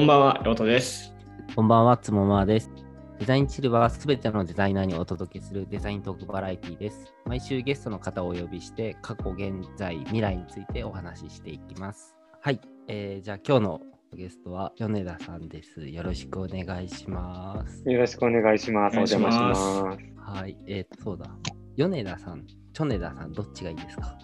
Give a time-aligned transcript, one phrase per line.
[0.00, 1.12] こんばんは、ヨトです。
[1.54, 2.70] こんばんは、つもまーです。
[3.18, 7.12] デザインチルバはすべてのデザイナーにお届けするデザイントークバラエティです。
[7.26, 12.16] 毎週ゲストの方をお呼びして、過去、現在、未来についてお話ししていきます。
[12.40, 13.80] はい、えー、じゃあ今日の
[14.14, 15.86] ゲストは米田さんです。
[15.86, 17.82] よろしくお願いします。
[17.86, 18.94] よろしくお願いします。
[18.94, 20.40] お願いしお邪魔ますします。
[20.40, 21.26] はい、えー、そうだ。
[21.76, 24.16] 米田さん、チョネダさん、どっちがいいですか？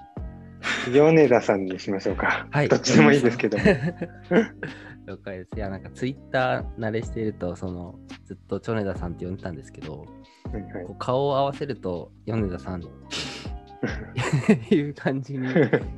[0.91, 2.47] 米田さんにしましょうか。
[2.51, 3.65] はいどっちでもいいですけども。
[5.07, 5.51] 了解です。
[5.57, 10.05] いや、なんかツイッター慣れしていると、その、ずっとチョネダさんって呼んでたんですけど、
[10.53, 12.83] はいはい顔を合わせると米田さん
[14.71, 15.45] いう感じに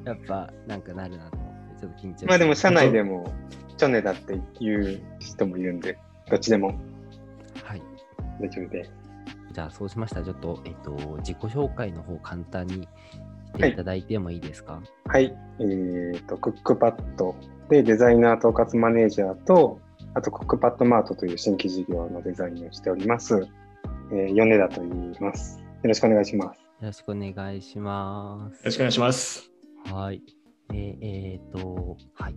[0.05, 3.32] やっぱなんかなるなと思ってちょっと緊張まあでも、社内でも、
[3.77, 5.98] チョネだっていう人もいるんで、
[6.29, 6.68] どっちでも
[7.62, 7.82] はい
[8.41, 8.91] 大丈夫で。
[9.52, 12.88] じゃあそうしましたらちょっと,、えっと自己紹介の方簡単にし
[13.52, 14.82] ていただいてもいいですか？
[15.07, 15.37] はい。
[15.60, 17.35] えっ、と、クックパッド
[17.68, 19.80] でデザイナー統括マネージャーと、
[20.15, 23.46] あとクックパッドマートという新規事業のデザインをしております。
[24.10, 25.59] えー、米田と言います。
[25.59, 26.59] よろしくお願いします。
[26.59, 29.43] よろしくお願いしまよろしくお願いします。
[29.43, 29.51] す
[29.93, 30.23] はい
[30.69, 32.37] でえっ、とはい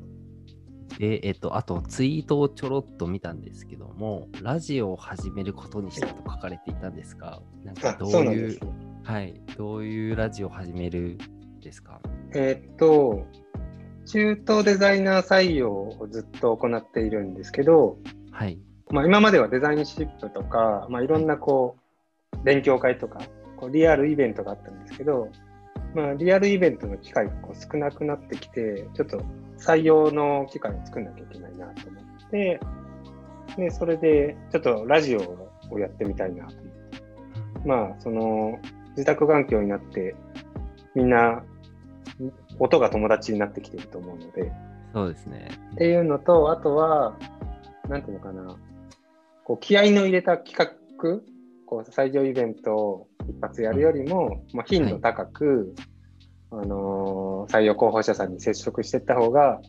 [0.97, 8.59] でえっ、とあとツイートをちょろっと見たんですけどもラジオを始めることにしたと書かれていたんですがなんかあどういうそうなんです。
[9.11, 9.33] はい。
[9.57, 11.17] どういうラジオを始める
[11.57, 11.99] んですか？
[12.33, 13.25] えーっと、
[14.05, 17.97] 中東デザイナー採用をずっと行っているんですけど、
[18.31, 18.57] はい。
[18.89, 21.75] まあ、今まではデザインシップとか、まあ、いろんなこ
[22.31, 23.19] う勉強会とか
[23.57, 25.27] こうリアルイベントがあったんですけど、
[25.93, 29.21] まあ、リアルイベントの機会がこう少なくなってきてちょっと
[29.57, 32.61] 採用の機会を作んなきゃいけないなと思って
[33.57, 36.71] でそれでちょっとラジオをやってみたいなと思って
[37.65, 38.57] まあその
[38.91, 40.15] 自宅環境になって
[40.95, 41.43] みんな
[42.59, 44.51] 音が友達になってきてると思うので。
[44.93, 45.49] そうですね。
[45.73, 47.17] っていうのと、あとは、
[47.89, 48.57] なんていうのかな、
[49.45, 51.21] こう気合の入れた企画、
[51.65, 55.73] こう採用イベントを一発やるよりも、まあ、頻度高く、
[56.51, 59.59] あのー採用候補者さんに接触していった方が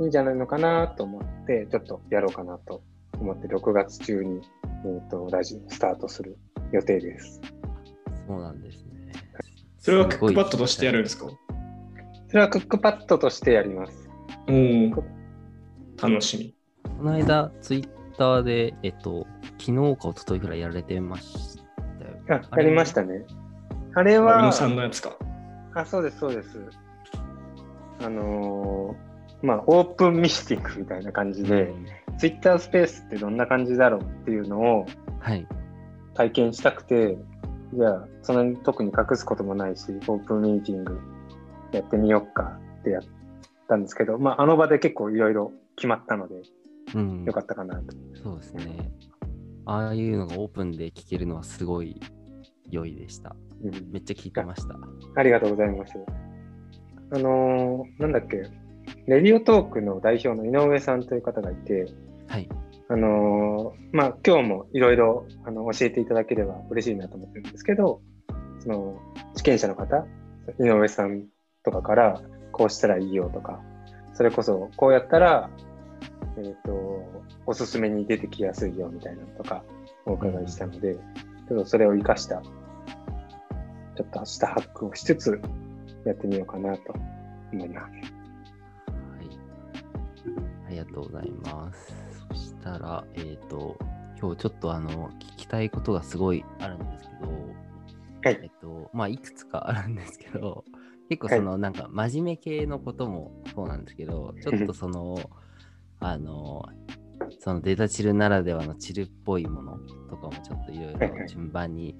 [0.00, 2.82] いいんじゃないのかなと思って、ちょっとやろうかなと
[3.20, 4.40] 思って、6月中に、
[4.84, 6.36] えー、とラジオスタートする
[6.72, 7.40] 予定です。
[8.26, 9.12] そうなんですね。
[9.78, 11.26] それはクックパッドとしてやるんですか？
[12.28, 14.08] それはクックパッドとしてやります。
[14.48, 15.04] おお、
[16.02, 16.54] 楽しみ。
[16.98, 19.26] この間、ツイッターで、えっと、
[19.58, 21.58] 昨日か一昨日ぐらいやられてまし
[22.28, 22.42] たよ。
[22.50, 23.24] あ、やりましたね。
[23.94, 25.16] あれ宇は、野さんのやつか。
[25.74, 26.58] あ、そうです、そうです。
[28.02, 31.72] あのーまあ、オープンミーティングみたいな感じで、
[32.18, 34.86] ツイッタースペースってどんな感じだろうっていうのを
[35.20, 35.46] はい。
[36.14, 37.18] 体験したくて、
[37.74, 40.98] じゃあ、そんなに特に隠すこともないし、オープンミーティング
[41.72, 43.02] やってみようかってやっ
[43.68, 46.42] たんですけど、まあ、あの場で結構いろいろ決まったので、
[46.94, 47.24] うん。
[47.24, 47.96] よかったかなと。
[48.22, 48.90] そうですね。
[49.66, 52.00] ああいうのがオープンで聞けるのはすごい
[52.70, 53.34] 良いでした。
[53.64, 54.76] うんめっちゃ聞いてました。
[55.16, 55.94] ありがとうございます。
[57.10, 58.36] あのーなんだっけ、
[59.06, 61.86] レディオトークの代表の井上さんという方がいて、
[62.28, 62.48] はい。
[62.88, 68.00] あのーまあ、今日もいろいろあの教えていただければ嬉しいなと思ってるんですけど、
[68.60, 69.00] その
[69.36, 70.06] 試験者の方、
[70.60, 71.24] 井上さん
[71.64, 73.60] とかからこうしたらいいよとか、
[74.14, 75.50] それこそこうやったら、
[76.38, 79.64] えっ、と、おすすめに出てきやすいよみたいなとか
[80.04, 85.40] お伺いしたので、ちょっとそれを活かした、ちょっと明日ハックをしつつ
[86.04, 86.94] やってみようかなと
[87.52, 87.92] 思います。
[87.92, 88.02] は
[89.22, 89.28] い。
[90.68, 92.05] ありがとうございます。
[92.66, 93.78] たら、えっ、と、
[94.20, 97.32] 今日ちょっとあの、聞きたいことがすごいあるんですけど、
[98.24, 100.64] はいえっと、まあ、いくつかあるんですけど、
[101.08, 105.30] 結構その、なんか、真面目系のこともそうなんですけど、ちょっとその、
[106.00, 106.64] あの、
[107.38, 109.78] そのデータチルならではのチルっぽいもの
[110.10, 111.96] とかもちょっといろいはいはいろ順番に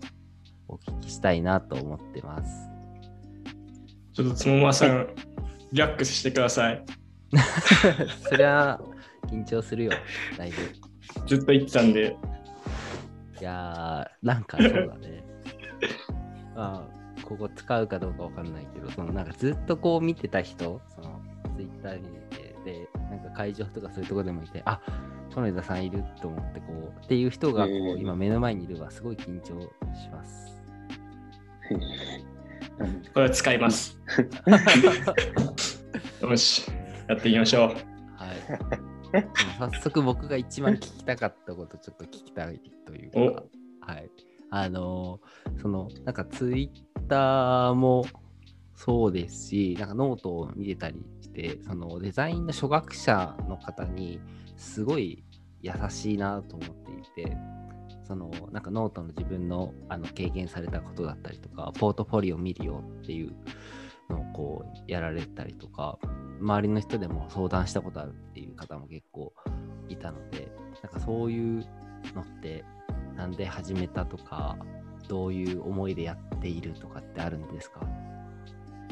[0.68, 2.68] お聞きしたいなと思ってます。
[4.12, 5.06] ちょっとつもまさん、
[5.72, 6.84] リラックスしてください。
[8.28, 8.80] そりゃ、
[9.26, 9.92] 緊張するよ、
[10.36, 10.56] だいぶ。
[11.26, 12.16] ずっと言ってたんで、
[13.40, 15.24] いやー、なんかそうだね。
[16.54, 21.20] まあ、ここ使うかどうかわかんないけど、そのなんかずっとこう見てた人、その
[21.56, 24.80] ツイッター見てて、で、なんか会場とかそういうとこでもいて、あ
[25.36, 29.60] 利田さんいると思って、こう、っていう人がこう、うん今目の前にいるはすごい緊張
[29.94, 30.62] します。
[33.12, 33.98] これは使います。
[36.22, 36.70] よし、
[37.08, 37.68] やっていきましょう。
[37.68, 37.76] はい。
[39.58, 43.42] 早速僕が一番聞きたかったことちょっと聞きたいというか、
[43.80, 44.10] はい。
[44.50, 48.04] あのーその、なんかツイッターも
[48.74, 54.20] そうですし、なんかノートを見てたりして、そのデザインの初学者の方に、
[54.56, 55.22] すごい
[55.60, 56.68] 優しいなと思っ
[57.14, 57.36] ていて、
[58.06, 63.34] そのなんかノートの自分のあの経験されたことだったりとか、ポートフォリオ見るよっていう
[64.08, 65.98] のをこうやられたりとか、
[66.40, 69.32] 周りの人でも相談したことあるっていう方も結構
[69.88, 70.48] いたので、
[70.82, 71.64] なんかそういう
[72.14, 72.64] のって、
[73.16, 74.56] なんで始めたとか、
[75.08, 77.80] どういう思いでやっているとかってあるんですか？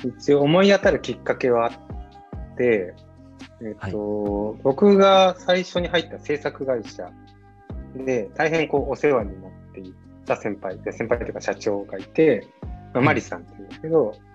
[0.05, 2.94] 一応思い当たるきっかけはあって、
[3.61, 7.11] えっと僕が最初に入った制作会社
[7.96, 9.94] で大変こうお世話になってい
[10.25, 12.46] た先輩で先輩というか社長がいて、
[12.93, 14.33] まあ、マリさんっていうんですけど、まあ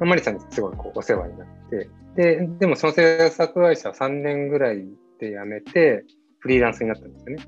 [0.00, 4.84] マリさんにすごいこうお世話になってででもその制作会社は3年ぐらい
[5.20, 6.04] で辞めて
[6.38, 7.44] フリーランスになったんですよね。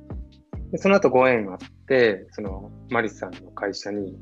[0.72, 4.19] でその後ご縁があってそのマリさんの会社にも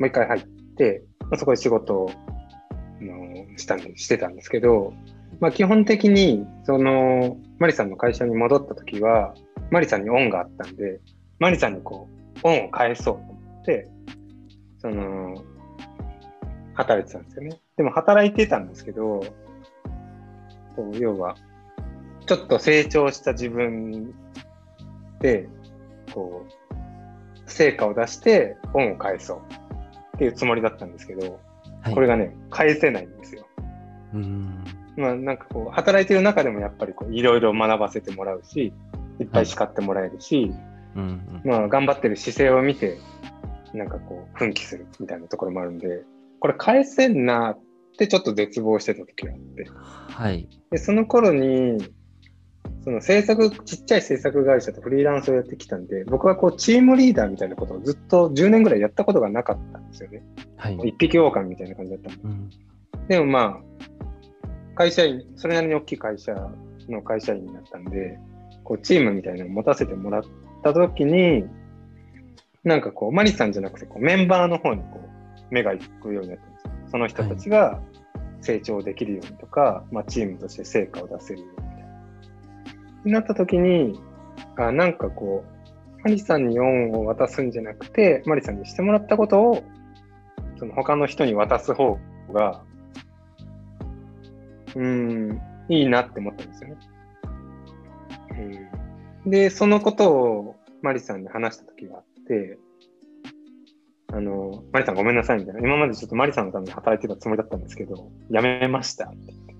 [0.00, 0.46] う一回入っ
[0.76, 2.10] て、まあ、そこで仕事を
[3.00, 4.92] あのしたんでしてたんですけど、
[5.40, 9.34] まあ、基本的にそのマリさんの会社に戻った時は
[9.70, 11.00] マリさんに恩があったんで
[11.38, 12.08] マリさんにこ
[12.44, 13.88] う恩を返そうと思って
[14.78, 15.42] その
[16.74, 19.24] 働いてたんですよねでも働いてたんですけど
[20.76, 21.36] こう要は
[22.26, 24.12] ちょっと成長した自分
[25.20, 25.48] で
[26.12, 29.38] こう成果を出して恩を返そう
[30.16, 31.40] っていうつもりだったんですけど、
[31.80, 33.46] はいこれがね返せないんですよ
[34.12, 34.64] うーん。
[34.96, 38.72] まあなんかこう働いてる中でもやっぱりこういろいろ学ばせてもらうし
[39.20, 40.52] いっぱい叱ってもらえるし、
[40.96, 41.42] うんうん。
[41.44, 42.98] まあ頑張ってる姿勢を見て
[43.72, 46.02] なんかこう奮起するみたいなところもあるんで
[46.40, 47.60] これ返せんなっ
[47.98, 49.66] てちょっと絶望してた時があって
[50.10, 50.48] はい。
[50.70, 51.78] でその頃に
[52.84, 60.22] その制作ちっちゃい制作会社とフリーランスをやってきたんで僕はこうチームリーダーみたいなことをずっと10年ぐらいやったことがなかったんですよね
[60.56, 60.78] はい。
[60.84, 62.50] 一匹狼みたいな感じだったんでうん。
[63.08, 66.34] でもまあ、会社員、それなりに大きい会社
[66.88, 68.18] の会社員になったんで、
[68.64, 70.22] こうチームみたいなのを持たせてもらっ
[70.62, 71.44] たときに、
[72.64, 75.08] なんかこう、マリさんじゃなくてこうメンバーの方にこう
[75.50, 76.47] 目が行くようになったんですよ。
[76.90, 77.80] その人たちが
[78.40, 81.82] 成長できるようにとか、まあ、チームとして成果を出せるようにみたい
[83.04, 83.12] な。
[83.12, 84.00] なったときに、
[84.56, 89.62] あなんかこう、マリさんに恩を渡すんじゃなくて、マリさんにしてもらったことを、
[90.58, 91.98] その他の人に渡す方
[92.32, 92.62] が、
[94.76, 96.76] うん、いいなって思ったんですよね。
[99.24, 102.58] うん、で、そのことをマリさんに話した時があって、
[104.12, 105.60] あの、マリさんごめんなさいみたいな。
[105.60, 109.54] 今までちょっとマリさんのために働いてたつもりだったんですけど、辞めましたって言って。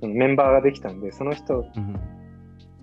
[0.00, 2.00] そのメンバーができたんで、その人うん。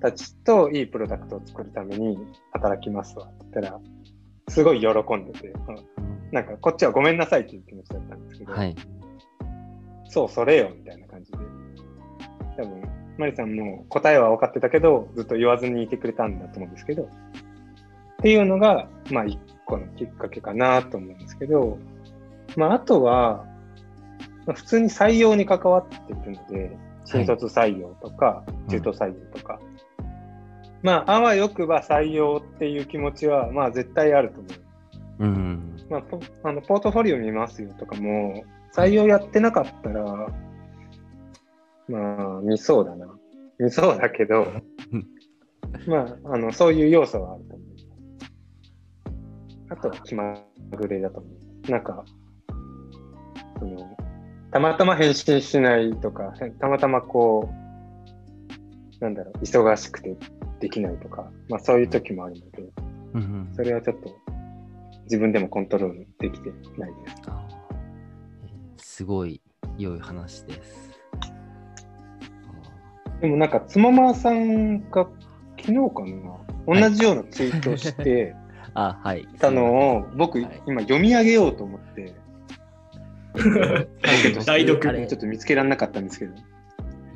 [0.01, 2.18] たちといいプロダクトを作るために
[2.51, 3.80] 働きますわって言ったら、
[4.50, 8.75] すごい喜んでて、うんなんかこっちはごめんなさいっていう気持ちだったんですけど、はい。
[10.10, 11.38] そう、それよ、みたいな感じで。
[12.57, 12.83] 多分、
[13.18, 17.07] マリさんも答えは分かってたけど、ずっと言わずにいてくれたんだと思うんですけど、っ
[18.21, 21.77] ていうのが、まあ、一個のきっかけかなと思うんですけど、
[22.56, 23.45] まあ、あとは、
[24.45, 29.59] まあ、普通に採用に関わっているので、新卒採用とか、中途採用とか、
[30.81, 34.49] まあ、あわよくば採用っていう気持ちは、まあ、絶対あると思
[35.19, 35.25] う。
[35.25, 35.78] うん。
[35.90, 38.44] まあ、ポあのポートフォリオ見ますよとかも、
[38.75, 40.28] 採用やってなかったら、
[41.87, 43.07] まあ、見そうだな。
[43.57, 44.47] 見そうだけど、
[45.87, 47.44] まあ、あの、そういう要素はある。
[49.69, 50.38] あとは気ま
[50.72, 51.30] ぐれだと思
[51.68, 51.72] う。
[51.72, 52.06] なんか、
[53.60, 53.98] その、
[54.52, 60.16] たまたま返信しないとか、たまたまこう、なんだろう、忙しくて
[60.60, 62.64] できないとか、まあそういう時もあるので、
[63.16, 63.50] うん。
[63.56, 64.16] それはちょっと
[65.06, 67.22] 自分でもコントロールできてないです。
[67.28, 67.76] あー
[68.45, 69.42] えーすごい
[69.78, 70.92] 良い話です。
[73.19, 75.07] でもなんか、つままさんが
[75.60, 78.36] 昨日かな、同じようなツイートをして
[78.75, 79.27] あ、はい。
[79.39, 82.13] たのを、僕、はい今読み上げようと思って、
[84.45, 86.33] 代読ちょっと見つけられなかったんですけど、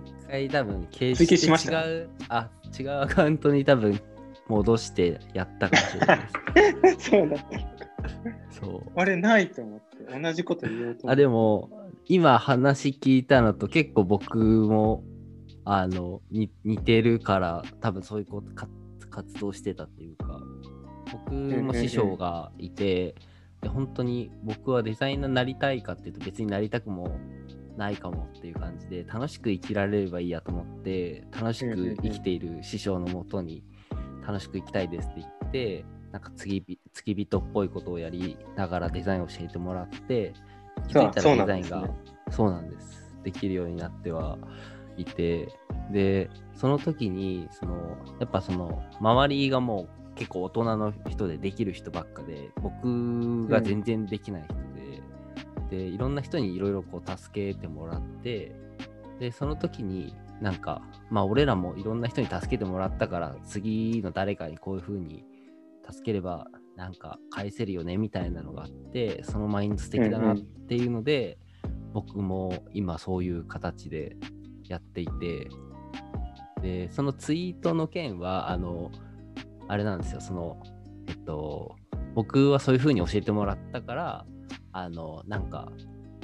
[0.06, 4.00] 一回多分、形追記しました違う、あ、違うアカウントに多分
[4.48, 6.20] 戻してやったかもしれない
[6.82, 7.10] です。
[7.12, 7.46] そうだった。
[8.52, 8.92] そう。
[8.96, 11.10] あれないと思って、同じこと言おうと思って。
[11.10, 11.70] あでも
[12.08, 15.04] 今話聞いたのと結構僕も
[15.66, 18.68] あのに似てるから多分そういうことか
[19.12, 20.42] 活動してたっていうか
[21.12, 23.16] 僕も師匠がいて、
[23.62, 27.20] で本当に僕はデザイナーになりたいかっていうと別になりたくも
[27.78, 33.64] ないかもっていう感じで楽しく生きられればいいやと思って楽しく生きている師匠のもとに
[34.26, 40.34] 楽しく生きたいですって言ってなんか付き人っぽいことをやりながらデザインを教えてもらって
[40.88, 42.30] 気づいたらデザインがそうなんですね。
[42.32, 43.16] そうなんです。
[43.24, 44.38] できるようになっては
[44.98, 45.50] いて
[45.92, 54.54] で、その時に、その、やっぱその、周りがもう結構大人の人でできる人ばっかで、僕が全然できない人
[55.72, 58.54] で、で、いろんな人にいろいろこう助けてもらって、
[59.22, 65.24] で、その時になんか、まあ俺らもいろんな人に助けてもらったから、次の誰かにこういう風に
[65.90, 71.38] 助ければなんか返せるよねみたいなのがあって、そのマインド素敵だなっていうので、
[71.94, 74.18] 僕も今そういう形で
[74.68, 75.48] やっていて、
[76.62, 78.92] で、そのツイートの件は、あの、
[79.70, 80.60] あれなんですよ、その、
[81.08, 81.76] えっと、
[82.16, 84.26] 僕はそういう風に教えてもらったから、
[84.74, 85.72] あの、なんか、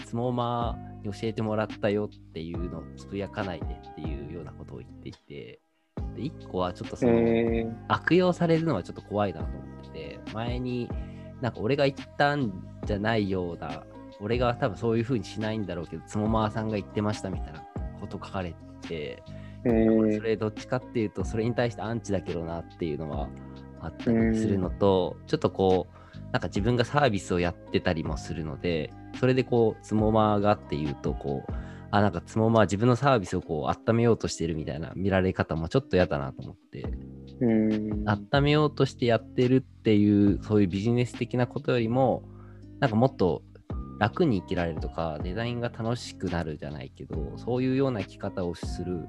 [0.04, 5.62] スモーマーに教えてもらったよっていうのをつぶやかないでっていうようなことを言っていて、
[6.16, 10.90] で、一個はちょっとその、え悪用されるのはちょっと怖いなと思ってて、前に
[11.40, 12.52] なんか俺が言ったん
[12.86, 13.84] じゃないような、
[14.20, 17.64] 俺が多分そういう風にしないんだろうけど、つもまーさんが言ってましたみたいな
[18.00, 18.56] こと書かれ
[18.88, 19.94] て、ー、えー。
[19.94, 23.30] 俺それどっちかっていうと、それに対してアンチだけどなっていうのは
[23.82, 31.54] あったりするのと、ちょっとこう、なんか自分がサービスをやってたりもするので、それでこう、つもまーがっていうと、こう、
[31.92, 36.86] あ、なんかつもまー自分のサービスをこう、温めようとしてるみたいな見られ方もちょっと嫌だなと思って、
[37.42, 38.04] うん。
[38.08, 42.24] 温めようとしてやってるっていうそういうビジネス的なことよりも
[42.80, 43.44] なんかもっと
[44.00, 49.08] 楽に生きられるとかデザインが楽しくなるじゃないけどそういうような生き方をする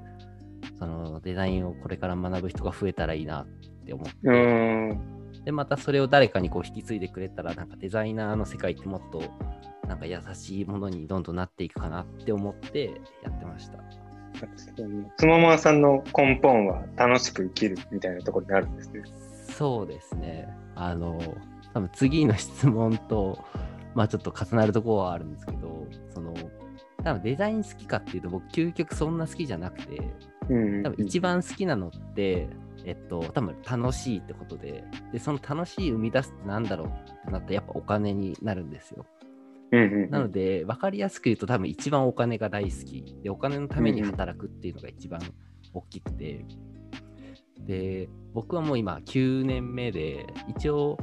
[0.79, 3.47] そのデザインをこれから学ぶ人が増えたらいいなっ
[3.85, 9.23] て思って、うんでまたそれを誰かにこう引き継いでくれたらなんかデザイナーの世界ってもっと
[9.87, 13.79] なんか優しいものにどんどんなっていくかなって思ってやってました。
[15.15, 19.03] つもまさんの根本は楽しく生きるみたいなところにあるんですね。
[19.57, 20.47] そうですね。
[20.75, 21.17] あの、
[21.73, 23.39] 多分次の質問と、
[23.95, 26.33] まあちょっと重なるところはあるんですけど、その、
[27.03, 30.36] 多分デザイン好きかっていうと、僕、究極そんな好きじゃなくて、うん
[30.83, 32.47] 多分一番好きなのって、
[32.85, 36.91] えっと、多分楽しいってことで、で、その楽しい生み出すってなんだろうっ
[37.25, 39.05] てなったら、やっぱお金になるんですよ。
[39.71, 43.17] うんうんなので、分かりやすく言うと、多分一番お金が大好き。
[43.21, 45.19] で、お金のために働くっていうのが一番
[45.73, 46.45] 大きくて。
[47.65, 50.97] で、僕はもう今9年目で、一応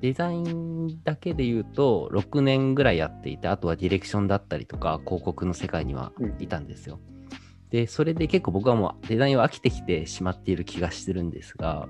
[0.00, 7.00] デザインだけで言うと6年ぐらいやっていて、あとはディレクションだったりとか、広告の世界にはいたんですよ。
[7.70, 11.88] で、それで結構僕はもうデザインは飽きてきてしまっている気がしてるんですが、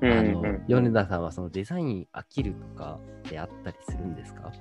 [0.00, 4.52] うんあのうんうん米田さんはそのデザイン飽きるとかってあったりするんですか？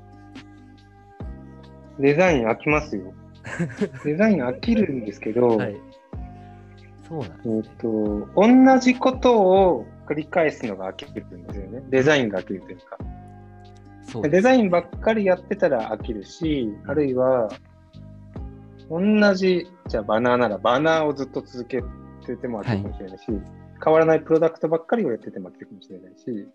[2.00, 3.14] デザイン飽きますよ。
[4.06, 5.76] デザイン飽きるんですけど、はい。
[7.08, 7.64] そうなんですえねっ。
[7.78, 11.84] と、同じことを繰り返すのが飽きるんですよね。
[11.90, 12.98] デザインが飽きるというか。
[14.04, 17.50] そうデザインばっかりやってたら飽きるし、あるいは、
[18.92, 21.82] 同じ、じゃあバナーならバナーをずっと続け
[22.26, 23.26] てても飽きるかもしれないし、
[23.84, 26.52] 変わらないプロダクトばっかりをやってても飽きるかもしれないし、うん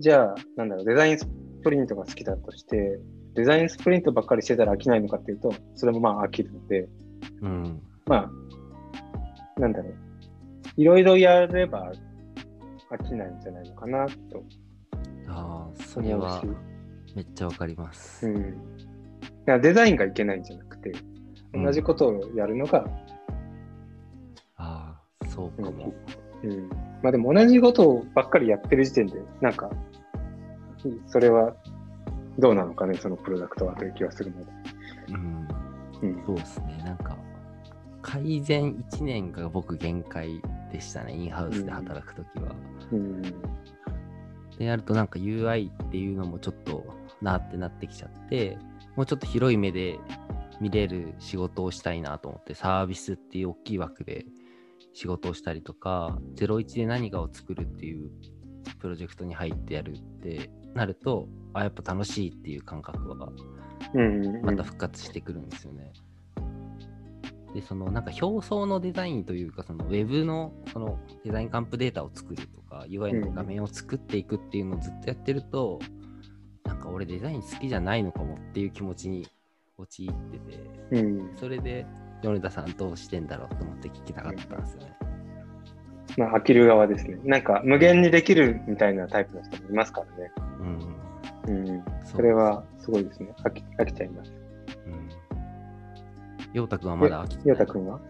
[0.00, 1.26] じゃあ、なんだろう、デザインス
[1.64, 3.00] プリントが好きだとして、
[3.34, 6.88] デザインスプリントばっかりしてたら飽きないのかっていうと、それもまあ飽きるので、
[7.42, 7.82] うん。
[8.06, 8.30] ま
[9.56, 9.94] あ、なんだろう、
[10.76, 11.92] いろいろやれば
[12.92, 14.44] 飽きないんじゃないのかなと
[15.26, 16.46] ああ、それはし、
[17.16, 18.28] めっちゃわかります。
[18.28, 19.60] うん。
[19.60, 21.17] デザインがいけないんじゃなくて、うん
[21.52, 22.86] 同じことをやるのが、
[24.56, 25.94] ああ、そうかも。
[26.42, 26.68] うん。
[27.02, 29.70] まあでも同じことばっかりやってる時点で、なんか、
[31.06, 31.54] それは
[32.38, 34.52] どうなのかね、そのプロダクトはという気はするので。
[35.08, 35.48] うん。
[36.02, 36.24] うん。
[36.26, 36.82] そうですね。
[36.84, 37.16] なんか、
[38.02, 40.40] 改善1年が僕限界
[40.72, 41.14] でしたね。
[41.14, 42.54] インハウスで働くときは。
[42.92, 43.22] うん。
[43.22, 46.84] でやるとなんか UI っていうのもちょっと
[47.22, 48.58] なってなってきちゃって、
[48.96, 49.98] もうちょっと広い目で
[50.60, 54.26] 見れる仕事をしたいなと思って、サービスっていう大きい枠で
[54.92, 58.10] 仕事をしたりとか、01で何かを作るっていう
[58.78, 63.32] プロジェクトに入ってやるってなると、あ、やっぱ楽しいっていう感覚は。
[64.42, 65.92] また復活してくるんですよね。
[67.54, 75.78] で、そのなんか表層のデザインというか、そのウェブのそのデザインカンプデータを作るとか、UI の画面を作っていくっていうのをずっとやってると、
[76.64, 79.26] なんか俺デザイン好きじゃないのかもっていう気持ちに
[79.78, 81.36] 陥ってて、うん。
[81.36, 81.86] それで
[82.22, 84.96] 米田さんどうしてんだろうと思って聞きたかったんですよね。
[86.16, 87.18] まあ、飽きる側ですね。
[87.24, 90.32] なんか、無限にできるみたいなタイプの人もいますからね。
[91.46, 91.68] うん。
[91.70, 91.84] うん。
[92.04, 93.32] そそれはすごいですね。
[93.44, 94.32] 飽き飽きちゃいます。
[94.86, 95.08] うん。
[96.52, 98.00] 陽太くんはまだ飽きてないようたくんは？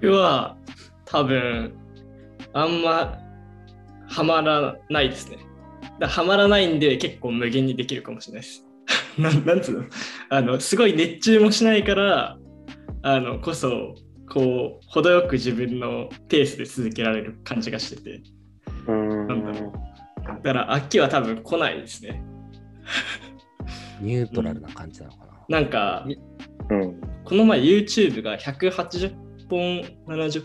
[0.00, 0.56] 僕は
[1.04, 1.76] 多分
[2.54, 3.18] あんま
[4.08, 5.36] ハマらないですね。
[6.00, 8.64] だハマらないんで結構無限にできるかもしれないです。
[9.18, 9.84] なんなんつうの？
[10.30, 12.38] あのすごい熱中もしないから
[13.02, 13.94] あのこそ
[14.28, 18.22] こう程よく自分のペースで続けられる感じがしてて。
[18.86, 19.26] うーん。
[19.28, 19.72] なんだろ
[20.26, 22.24] だから秋は多分来ないですね。
[24.00, 25.60] ニュートラルな感じなのかな。
[25.60, 26.06] なんか
[26.70, 27.00] うん。
[27.24, 29.14] この前 YouTube が180
[29.48, 30.44] 本70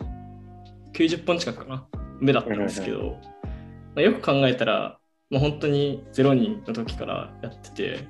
[0.93, 1.87] 90本近くかな？
[2.19, 3.17] 目だったんですけど、
[3.95, 4.99] まあ、よく考えたら
[5.29, 8.07] もう本当に0人の時からやってて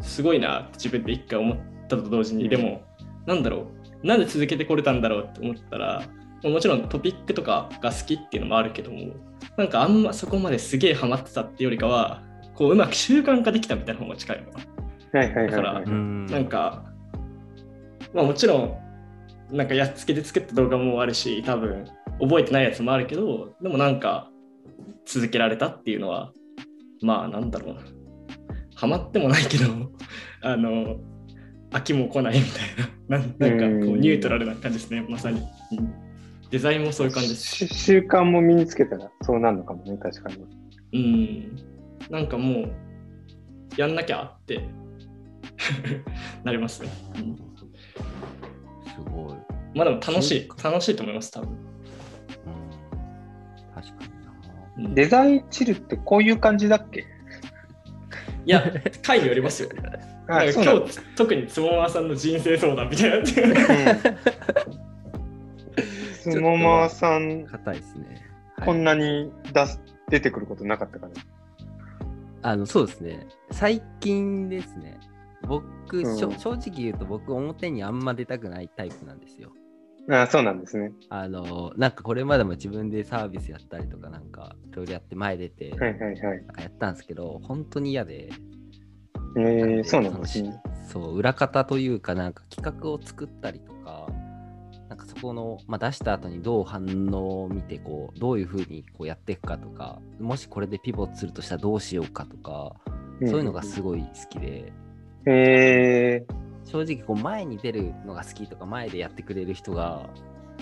[0.00, 2.82] すごいなって自分で一回思ったと同時にでも
[3.26, 3.68] なんだろ
[4.02, 6.02] うなんで続けてこれたんだろうって思ったら
[6.42, 9.14] ももちろんトピックとかが好きっていうのもあるけども
[9.56, 12.22] なんかあんまそこまですげえハマってたっていうよりかは
[12.54, 15.20] こううまく習慣化できたみたいな方が近いのかな。
[15.20, 16.84] はいはいはい、だからなんか、
[18.12, 18.76] まあもちろん、
[19.56, 21.86] なんかやっつけて作った動画もあるし、多分
[22.20, 24.30] 覚えてないやつもあるけど、でもなんか
[25.06, 26.32] 続けられたっていうのは、
[27.00, 27.80] まあなんだろうな。
[28.78, 29.64] ハマってもないけど、
[30.40, 31.00] あの、
[31.72, 35.40] 飽きも来ないみたいな、 なんなんかこううんニュートラルな感じですね、まさに。
[35.72, 35.92] うん
[36.50, 37.66] デザインもそういう感じです。
[37.66, 40.46] し習慣も身につけたらそうなるのかもね、確かに。
[40.94, 41.56] うん。
[42.10, 42.70] なんかもう、
[43.76, 44.62] やんなきゃって
[46.44, 46.88] なりますね。
[47.16, 47.42] うんす
[49.10, 49.36] ごい。
[49.74, 51.50] まあでも楽しい、楽しいと思います、多分。
[51.50, 51.56] うん、
[53.74, 54.88] 確かにな。
[54.88, 57.04] うんデザインチルってこういう感じだっけ？
[58.48, 58.64] いや、
[59.02, 59.68] 回によりますよ。
[60.26, 63.18] なんかそうなの今日、特につもまさんの人生相談みたいな。
[63.18, 63.24] うん。
[66.14, 68.06] すもまさん、硬いですね。
[68.08, 71.12] はいこんなに出す出てくることなかったから。
[72.42, 73.28] あのそうですね。
[73.52, 74.98] 最近ですね。
[75.46, 79.52] 僕、うん正直言うと僕表にあんま出たくないタイプなんですよ。
[80.10, 80.92] あそうなんですね。
[81.10, 86.20] あのなんかこれまでも自分でサービスやったりとかなんかいろいろやって前出てはいはいはい。
[86.20, 88.30] なんかやったんですけど本当に嫌で、
[89.36, 90.60] えー、そうなんですね。
[90.88, 94.06] そう裏方というかなんか企画を作ったりとか
[94.88, 102.72] なんかそこの、まあ、出した後にどう反応を見てこうどういうふうにこうやっていくかとかもしこれでピボットするとしたらどうしようかとか、
[103.20, 104.72] そういうのがすごい好きで
[105.26, 110.10] えー、正直こう前に出るのが好きとか前でやってくれる人が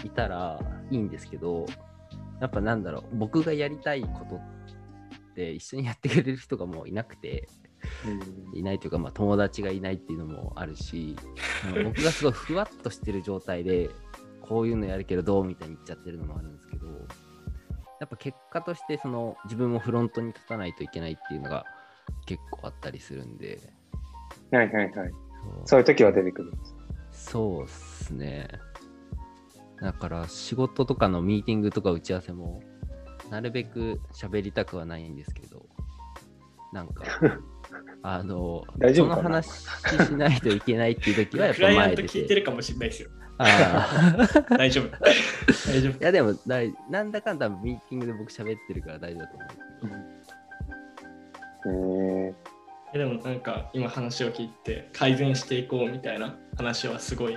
[0.05, 1.67] いたらいいんですけど
[2.41, 4.41] やっぱなんだろう僕がやりたいことっ
[5.35, 7.49] て一緒にやってくれる人がもういなくて
[8.55, 11.17] いないというか、まあ、友達がいないっていうのもあるし
[11.85, 13.91] 僕がすごいふわっとしてる状態で
[14.41, 16.87] こういうのやるけどどうみたいに言っちゃってるのもあるんですけど
[18.01, 21.65] やっぱ結果としてその自分もフロントに立たないといけないっていうのが
[22.27, 23.59] 結構あったりするんで。
[24.51, 25.26] はいはいはい。
[25.65, 26.57] そういう時は出てくるんで
[27.13, 27.31] す。
[27.31, 28.49] そうっすね。
[29.81, 32.63] だから仕事とかのミーティングとか打ち合わせも
[33.31, 35.67] なるべく喋りたくはないんですけど、
[36.73, 37.05] なんか、
[38.03, 39.43] あの、大丈夫かな？
[39.43, 42.03] その話しないといけないっていう時はやっクライアント。
[42.03, 43.11] 聞いてるかもしれないですよ。
[43.39, 44.89] ああ 大丈夫。
[45.69, 45.97] 大丈夫い。
[46.01, 49.37] やでも大、なんだかんだミーティングで僕喋ってるから大丈夫だと
[49.83, 49.99] 思う。
[51.67, 52.16] えー、え
[52.93, 57.37] でもなんか今話を聞いて改善していこうみたいな話はすごい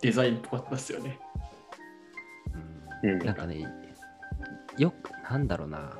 [0.00, 1.18] デザインっぽかったですよね。
[3.02, 3.66] うんうんなんかね、
[4.78, 5.92] よく、なんだろうな。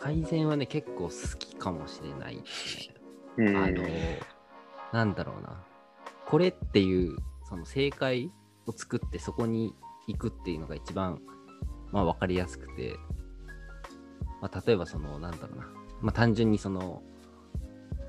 [0.00, 2.42] 改善はね、結構好きかもしれないね。
[3.38, 3.82] うん、あの、
[4.92, 5.62] なんだろうな。
[6.26, 7.16] これっていう、
[7.48, 8.30] その正解
[8.66, 9.74] を作ってそこに
[10.06, 11.20] 行くっていうのが一番、
[11.90, 12.96] まあ分かりやすくて、
[14.40, 15.64] まあ例えばその、なんだろうな。
[16.00, 17.02] まあ単純にその、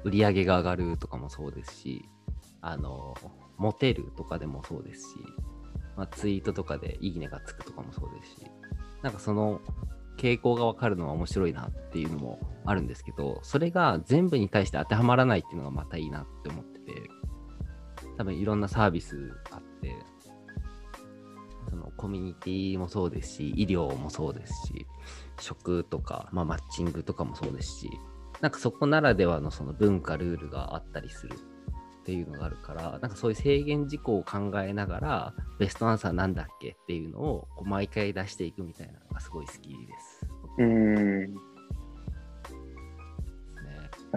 [0.03, 2.09] 売り上げが上がるとかもそうですし、
[2.61, 3.15] あの、
[3.57, 5.15] モテるとかでもそうですし、
[5.95, 8.47] まあツイートとかでいいねがつくとかもそうですし、
[9.01, 9.61] なんかその
[10.17, 17.09] 傾向がわかるのは面白いなっていうのもあるんですけど、それが全部に対して当てはまらないっていうのがまたいいなって思ってて、
[18.17, 19.95] 多分いろんなサービスあって、
[21.69, 24.85] そのコミュニティもそうですし、医療もそうですし、
[25.39, 27.89] 食とか、まあ、マッチングとかもそうですし、
[28.41, 40.25] なんかそこならではのその文化、ルールがあったりするっていうのがあるから、なんかそういう制限事項を考えながら、ベストアンサーなんだっけっていうのをこう毎回出していくみたいなのがすごい好きです。
[40.57, 41.37] うんね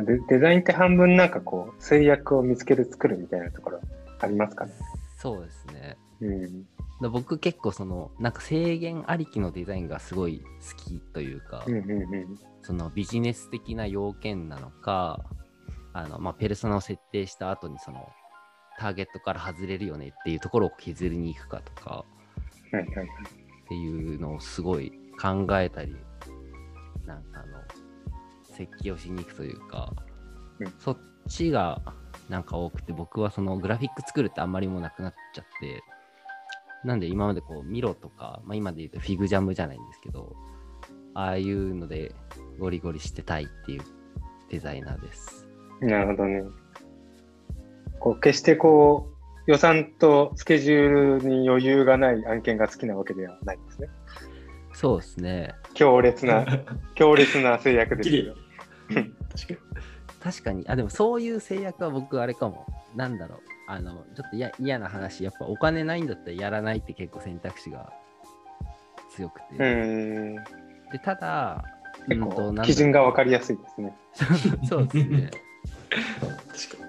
[0.06, 3.80] デデザインって半分なんかこう制約を見つける作るみたいなところ
[4.20, 4.72] ありますかね？
[5.18, 5.98] そうですね。
[6.20, 6.66] うん
[7.02, 15.24] だ僕結構そのなんか制限ありきのデザインがすごい好きというか、うんうんうんそのビジネス的な要件なのか
[15.92, 18.08] あの、まあ、ペルソナを設定した後にその
[18.78, 22.04] ターゲットから外れるよねっていうところを削りに行くかとかは
[22.72, 23.06] いはいはい。
[23.06, 25.94] っていうのをすごい考えたり
[27.06, 27.58] なんかあの
[28.56, 29.92] 設計をしに行くというか、
[30.60, 30.98] うんそっ
[31.28, 31.80] ちが
[32.28, 35.82] なんか多くて僕はそのグラフィック作るってあんまりもうなくなっちゃって
[36.84, 40.34] なんで今までこうミロとか、まあ、今で言うとフィグジャムじゃないんですけど、
[41.14, 42.14] ああいうので
[42.58, 43.82] ゴリゴリしてたいっていう
[44.50, 45.46] デザイナーです。
[45.80, 46.42] なるほどね。
[47.98, 49.12] こう決してこう
[49.50, 50.88] 予算とスケジュー
[51.20, 53.88] ルに余裕がない案件が好きなわけではないんですね。
[54.72, 55.54] そうですね。
[55.74, 56.46] 強烈な、
[56.94, 58.34] 強烈な制約ですけど。
[59.30, 59.58] 確かに。
[60.22, 62.66] 確かに、あ、でもそういう制約は僕あれかも。
[62.94, 63.38] なんだろう。
[63.66, 67.92] あの、ちょっとや嫌な話、やっぱお金ないんだったらやらないって結構選択肢が
[69.10, 69.54] 強くて。
[70.92, 71.64] で、ただ、
[72.08, 73.96] 結うん基準が分かりやすいですね。
[74.68, 75.30] そうですね。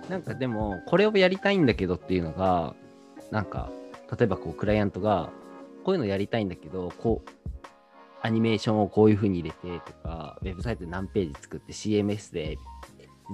[0.10, 2.76] なんかでも、これをやりたいんだけどっていうのが、
[3.32, 3.72] なんか、
[4.18, 5.30] 例えばこう、クライアントが、
[5.84, 7.30] こういうのやりたいんだけど、こう、
[8.22, 12.58] アニメーションをこういう風に入れてとか、ウェブサイトで何ページ作って CMS で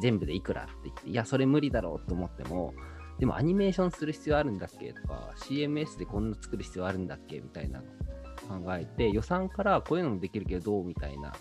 [0.01, 2.73] 全部でいくらって言って、いや、それ無理だろうと思っても、
[3.19, 7.85] でもアニメーションする必要あるんだっけとか、CMS でこんな作る必要あるんだっけみたいなの
[8.49, 11.31] 考えて、予算からこういうのもできるけどどうみたいな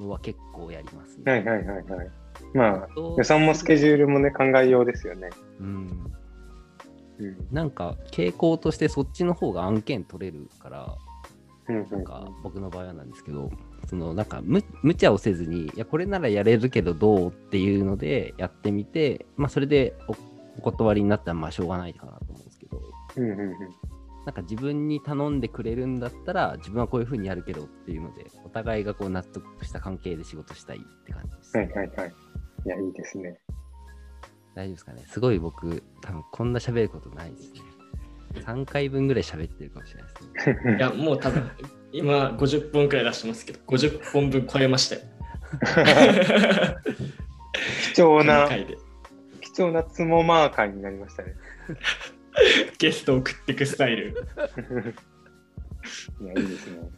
[0.00, 1.32] のは結構やりますね。
[1.32, 2.10] はいはいはいはい。
[2.52, 5.30] まあ、予予算もスケジュールもね、考えようですよね。
[5.60, 6.12] うん。
[7.18, 7.46] うん。
[7.50, 10.94] なんか傾向としてそっちの方が案件取れるから、
[11.66, 13.50] うんうんなんか僕の場合はなんですけど、
[13.88, 20.12] そのなんか無無茶をせずに、いや、これならやれるけどどうっていうのでやってみて、まあそれでお
[20.58, 22.80] お断りになったらまあしょうがないかなと思うんですけど、
[23.16, 23.50] うんうんうん。
[24.26, 32.14] なんか自分に頼んでくれるんだったら、自分はこういう風にやるけどっていうので、お互いがこう納得した関係で仕事したいって感じです、はいはいはい。
[32.66, 33.38] いや、いいですね。
[34.54, 35.04] 大丈夫ですかね？
[35.08, 37.60] すごい僕、多分こんな喋ることないですね。
[38.34, 40.76] 3回分ぐらい喋ってるかもしれないですね。
[40.78, 41.50] いや、もう多分、
[41.92, 45.02] 今50本くらい出してますけど、50本分超えましたよ。
[47.94, 48.48] 貴重な。
[49.40, 51.34] 貴重なつもマーカーになりましたね。
[52.78, 54.10] ゲストを送っていくスタイル。
[56.20, 56.90] いや、いいですね。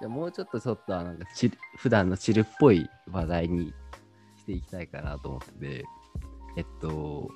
[0.00, 3.74] じゃあもうちょっとちょっとなんかチル普段のチルっぽい話題に
[4.38, 5.84] していきたいかなと思ってて、
[6.56, 7.28] えっと、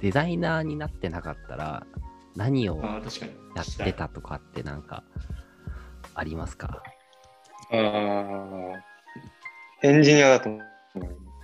[0.00, 1.86] デザイナーになってなかったら
[2.36, 2.80] 何を。
[3.56, 5.04] やってたとかってなんか
[6.14, 6.82] ありますか？
[7.70, 7.78] ああ、
[9.82, 10.66] エンジニアだと思う。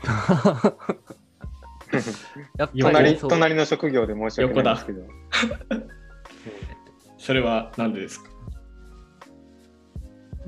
[2.59, 5.03] やっぱ隣り隣の職業で申し訳ないんですけど。
[7.18, 8.31] それは何でですか？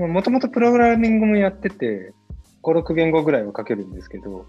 [0.06, 2.14] もともとプログラミングもやってて、
[2.62, 4.46] 5、6言語ぐらいは書けるんですけど、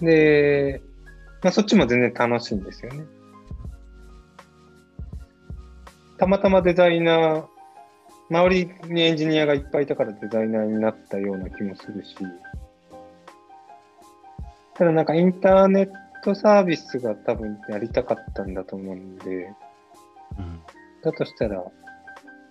[0.00, 0.82] で、
[1.42, 3.04] まあ、そっちも全然楽しいんですよね。
[6.18, 7.44] たまたまデザイナー、
[8.28, 12.14] 周りにエンジニアがいっぱいいたからデザイナーになったような気もするし、
[14.82, 15.90] ただなんかインターネッ
[16.24, 19.54] トサービスが多分やりたかったんだと思うんで、
[20.36, 20.60] うん
[21.04, 21.62] だとしたら、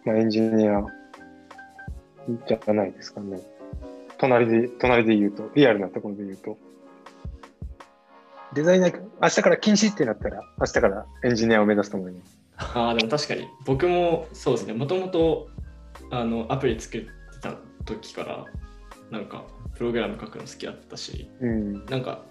[0.06, 0.82] まあ、エンジニア
[2.48, 3.38] じゃないですかね。
[4.18, 6.58] 隣で、隣で言うと、リアルなところで言うと。
[8.54, 12.40] デザイナー、明日から禁止ってなったら、明日からエンジニアを目指すと思います。
[12.58, 15.50] ああ、でも確かに、僕もそうですね、もともと
[16.12, 17.08] あのアプリ作って
[17.42, 18.46] た時から、
[19.12, 19.46] なんか、
[19.76, 21.86] プログラム書くの好きだったし、うん。
[21.86, 22.26] なんか、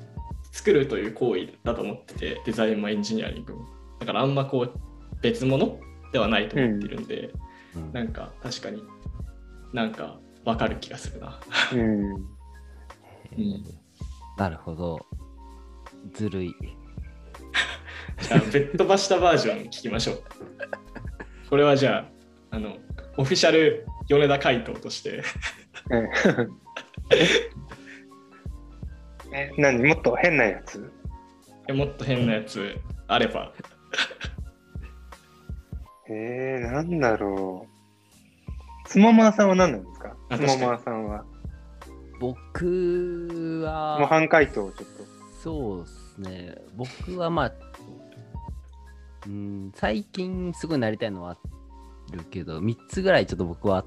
[0.52, 3.68] 作るという行為だと思ってて、デザインもエンジニアリングも。
[4.00, 4.80] だから、あんまこう、
[5.20, 5.78] 別物
[6.12, 7.32] ではないと思ってるんで、
[7.76, 8.82] うんなんか、確かに
[9.72, 11.40] なんか、わかる気がするな。
[11.72, 12.12] うん。
[12.12, 13.64] うん
[14.36, 15.06] なるほど。
[16.14, 16.54] ずるい。
[18.22, 20.22] じゃあ、ベッドバしたバージョン聞きましょう。
[21.50, 22.08] これはじゃ
[22.50, 22.78] あ、あの、
[23.18, 25.22] オフィシャル米田回答として、
[29.32, 30.92] え、何もっと変なやつ？
[31.72, 32.76] もっと変なやつ。
[33.06, 33.52] あれば、
[36.08, 38.88] えー、なんだろう。
[38.88, 40.16] つもまーさんは何なんですか？
[40.30, 41.24] あつもまーさんは。
[42.18, 44.88] 僕は、模範回答をちょっ
[45.42, 46.54] そうですね。
[46.76, 47.52] 僕はまあ、
[49.26, 51.38] うん、最近すごいなりたいのは
[52.12, 53.86] あるけど、3つぐらいちょっと僕はあっ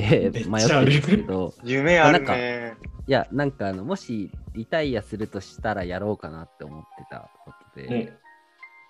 [0.00, 1.54] っ迷ってるんですけど、と。
[1.64, 2.74] 夢あるね。
[3.06, 8.12] いや、なんかあの、もしリタイアするとしたらやろうかなって思ってたことで、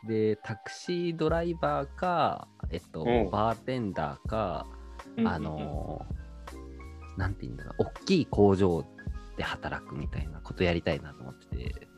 [0.07, 3.31] で、タクシードライバーか、えっと、うん。
[3.31, 4.67] バーテンダーか、
[5.17, 6.23] うんあ、のー
[7.17, 8.85] なんて言うんだろう、大きい工場
[9.37, 11.89] で働くみたいなことやりたいなと思ってて、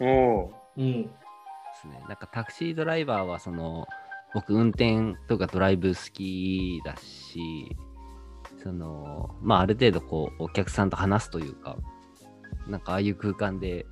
[0.00, 1.08] おおうん、で
[1.80, 2.02] すね。
[2.08, 3.86] なんかタクシードライバーはその
[4.34, 7.76] 僕運転とかドライブ好きだし、
[8.62, 11.76] そのまあある程度こうお客さんと話すというか、
[12.66, 13.86] なんかああいう空間で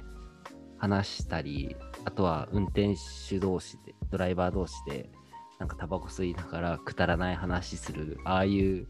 [0.78, 2.94] 話したり、あとは運転
[3.28, 5.10] 手同士で、ドライバー同士で
[5.58, 8.86] なんかタバコ吸いながらくだらない話する、ああいう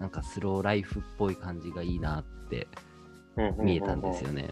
[0.00, 2.66] なんかスローライフっぽい感じがいいなって
[3.58, 4.50] 見えたんですよね。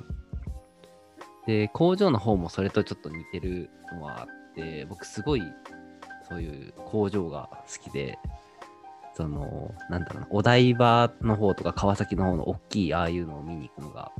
[1.46, 5.42] で、工場の方もそれとちょっと似てるのはあって、僕すごい
[6.28, 8.18] そういう工場が好きで、
[9.20, 14.10] その、なんだろうな、お台場の方とか川崎の方の大きいああいうのを見に行くのが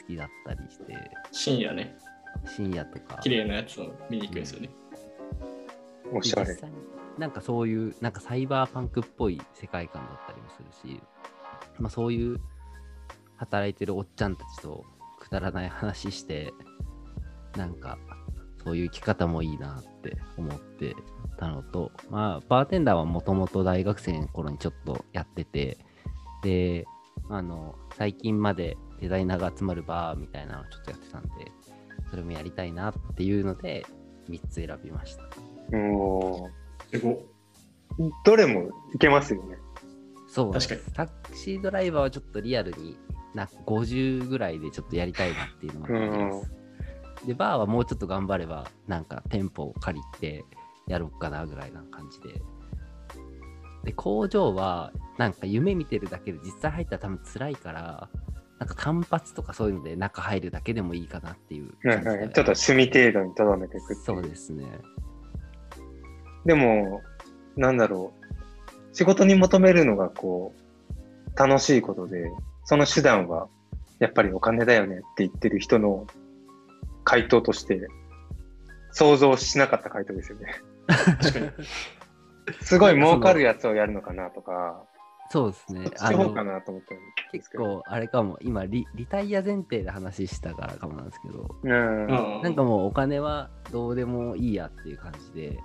[0.00, 0.96] 好きだったりして、
[1.30, 1.96] 深夜ね、
[2.44, 3.20] 深夜とか。
[3.22, 4.70] 綺麗なやつを見に行くんですよね。
[6.12, 6.58] おしゃれ。
[7.18, 11.00] なんかそういう、なんかサイバーパンクっぽい世界観だったりもするし、
[11.78, 12.40] まあそういう
[13.36, 14.84] 働いてるおっちゃんたちと
[15.20, 16.52] くだらない話して、
[17.56, 17.96] なんか
[18.64, 20.96] そういう生き方もいいなって思って
[21.42, 25.78] たのと、まあバーテンダーはもともと大学生の頃にちょっとやってて、
[26.44, 26.86] で、
[27.28, 31.28] あの、最近までデザイナーが集まるバーみたいなのをちょっとやってたんで、
[32.10, 33.84] それもやりたいなっていうので、
[34.28, 35.76] 3つ選びました。
[35.76, 36.48] も
[36.90, 37.22] すご
[38.24, 39.56] どれもいけますよね。
[40.28, 42.96] そうです確タクシードライバーはちょっとリアルに
[43.34, 46.52] な50ぐらいでちょっとやりたいなっていうのがあります。
[47.26, 50.44] で、バーはもうちょっと頑張れば、なんか店舗を借りて
[50.86, 52.40] やろうかなぐらいな感じで。
[53.84, 58.08] で、工場はなんか夢見てるだけで実際入ったら多分辛いから、
[58.58, 62.10] なんか単発とかそういうので中入るだけでもいいかなっていうはい感じで。
[62.10, 64.66] はいちょっと趣味程度にとどめていくってそうですね。
[66.44, 67.02] でも、
[67.56, 68.94] なんだろう。
[68.94, 72.30] 仕事に求めるのがこう、楽しいことで、
[72.64, 73.48] その手段は
[73.98, 76.06] やっぱりお金だよねって言ってる人の
[77.04, 77.88] 回答として、
[78.92, 80.46] 想像しなかった回答ですよね。
[80.86, 81.50] 確かに。
[82.60, 84.84] すごい儲かるやつをやるのかなとか、
[85.32, 85.84] そうですね。
[85.96, 87.64] そっちの方かなと思ったんです結けど。
[87.64, 95.58] 構あれかも、今リリタイア前提で話したからかもなんですけど、なんかもうお金はどうでもいいやっていう感じで、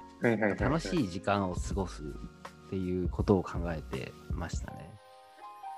[0.58, 2.02] 楽しい時間を過ごす
[2.68, 4.90] っていうことを考えてましたね。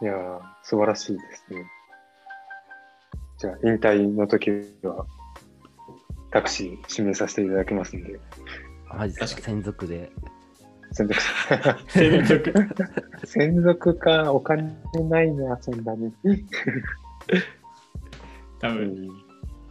[0.03, 1.65] いやー、素晴らしいですね。
[3.39, 4.51] じゃあ、引退の時
[4.83, 5.07] は、
[6.29, 8.19] タクシー指名させていただきますんで、
[8.97, 9.41] マジですか？
[9.41, 10.11] 確専属で。
[10.91, 11.21] 専属。
[11.89, 12.53] 専属
[13.25, 14.75] 専属か、お金
[15.09, 16.11] ないな、そんなに。
[18.59, 19.07] 多分、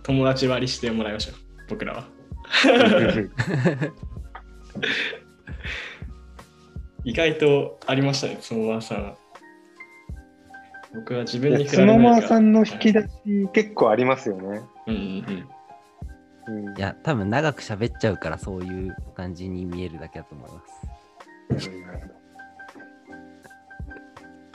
[0.04, 1.34] 友達割りしてもらいましょう、
[1.70, 2.04] 僕らは。
[7.04, 9.16] 意外とありましたね、つもまさん。
[10.94, 14.60] 僕は自分につもまさんの引き出出し結構ありますよね。
[14.86, 15.02] うんうんう
[15.32, 15.48] ん。
[16.48, 20.62] うんいや、多分長く喋っちゃうからそういう感じに見えるだけだと思いま
[21.58, 21.78] す。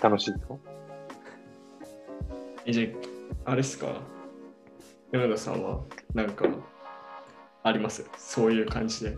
[0.02, 0.60] 楽しいぞ。
[2.66, 2.88] え、じゃ
[3.46, 4.02] あ、あれっすか？
[5.12, 5.82] 米田さんは、
[6.14, 6.46] なんか、
[7.62, 8.04] あります？
[8.18, 9.18] そういう感じで。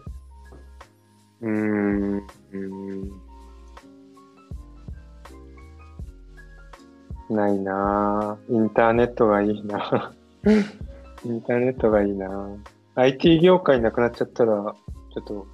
[1.42, 2.18] うーん。
[2.18, 2.58] うー
[3.06, 3.12] ん
[7.28, 10.64] ないなぁインターネットがいいなぁ
[11.26, 12.58] インターネットがいいなぁ
[12.96, 14.76] IT 業界なくなっちゃったら、
[15.14, 15.48] ちょっと、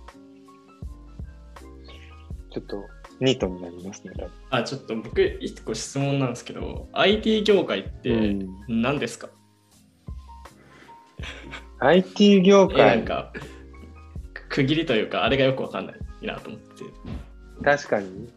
[2.52, 2.86] ちょっと、
[3.20, 4.12] ニートになりますね、
[4.50, 8.50] 多あ、ちょっと僕、一個質問なんですけど、IT 業界って分。
[8.68, 9.30] 何ですか、
[11.80, 13.34] IT 業え、なん界、か、
[14.50, 16.84] 区切りというか、あれがよくわかんないなと思って。
[17.64, 18.30] 確かに。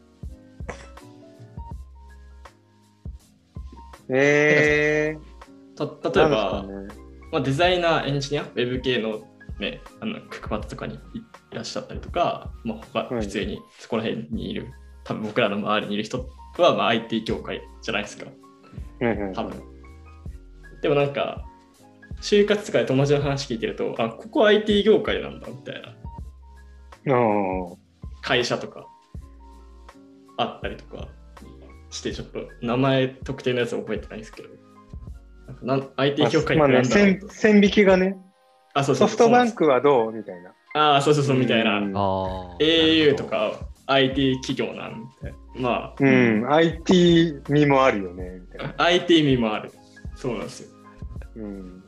[4.09, 5.19] え
[5.77, 7.04] たー、例えば、ね
[7.35, 9.25] まあ、デザイナー、エンジニア、ウェブ系の
[9.59, 10.99] ね、あのクックパッドとかにい
[11.51, 13.25] らっしゃったりとか、まあ、他はい。
[13.25, 14.69] 普通にそこら辺にいる、
[15.03, 18.27] 多分僕らの周りにいる人は、まあ、IT 業界じゃないですか、
[19.35, 19.63] 多分。
[20.81, 21.45] でもなんか、
[22.21, 25.83] 就活とかで友達の話聞いてると、あ、ここ IT 業界なんだみたい
[27.05, 27.17] な。
[27.17, 27.77] うん
[28.23, 28.87] 会社とか
[30.39, 31.09] あったりとか
[31.91, 34.49] して、ちょっと名前特定のやつは覚えてないんですけど、
[35.47, 37.29] なんかなん IT 業界っまあね、線と。
[37.29, 38.17] 線引きがね、
[38.75, 39.57] あ、そうそうソフトバンク。
[39.57, 40.13] クはどう？
[40.13, 40.53] みたいな。
[40.75, 41.81] ああ、そうそうそう、みたいな。
[41.81, 43.53] au とか
[43.87, 45.39] IT 企業なんみたいな。
[45.61, 48.75] まあ、うん、IT 味もあるよね、みたいな。
[48.79, 49.71] IT 味もある。
[50.17, 50.69] そうなんですよ。
[51.37, 51.83] うん、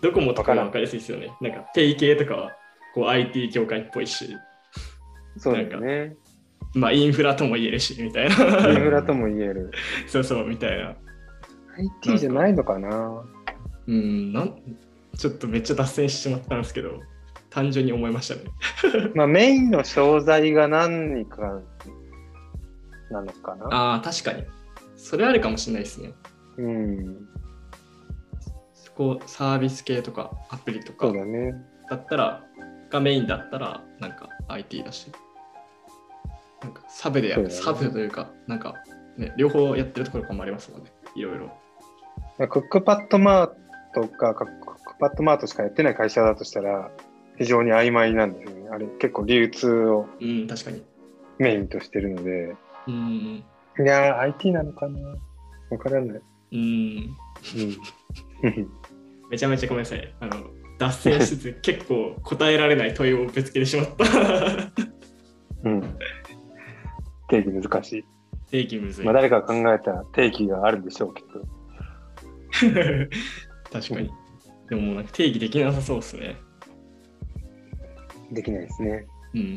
[0.00, 1.32] ドコモとかも分かりやすいですよね。
[1.40, 2.52] なんか、定型とかは
[2.94, 4.28] こう IT 業界っぽいし、
[5.36, 6.16] そうだよね。
[6.74, 8.34] まあ、インフラとも言えるし、みたいな。
[8.70, 9.70] インフラとも言える。
[10.08, 10.96] そうそう、みたいな。
[11.78, 13.24] IT じゃないのかな？
[13.86, 14.54] うん、なん
[15.16, 17.00] ちょっとめっちゃ脱線してしまったんですけど、
[17.50, 18.50] 単純に思いましたね。
[19.14, 21.62] まあメインの商材が何か
[23.10, 23.22] な？
[23.22, 24.44] のかなああ、確かに。
[24.96, 26.12] それあるかもしれないですね。
[26.56, 27.28] うん、
[28.74, 31.54] そこ、サービス系とかアプリとかそうだね。
[31.90, 32.44] だったら
[32.90, 35.12] がメインだったら、なんか IT だし。
[36.62, 38.74] なんかサブでやる、ねサブというか、なんか、
[39.18, 40.90] ね、両方やってるところとかもありますもんね。
[41.14, 41.52] いろいろ。
[42.38, 43.50] クックパッドマー
[43.94, 46.90] トか、クックパッドマートしかやってない会社だとしたら、
[47.38, 48.68] 非常に曖昧なんですよね。
[48.70, 50.82] あれ、結構流通をうん、確かに。
[51.38, 53.44] メインとしてるので、うん。
[53.78, 54.98] いやー、IT なのかな
[55.70, 56.20] わからない。
[56.52, 56.58] うん。
[56.58, 57.16] うん。
[59.30, 60.14] めちゃめちゃごめんなさい。
[60.20, 60.32] あの、
[60.78, 64.04] 脱線しつつ結構答えられない問いをぶつけてしまった。
[65.64, 65.80] うん。
[67.28, 68.04] 定義難しい。
[68.50, 69.04] 定義むずい。
[69.04, 71.53] まあ、誰かが考えた定義があるんでしょうけど。
[73.72, 74.10] 確かに。
[74.68, 76.36] でももうなんか定義できなさそうですね。
[78.32, 79.06] できないですね。
[79.34, 79.56] うん。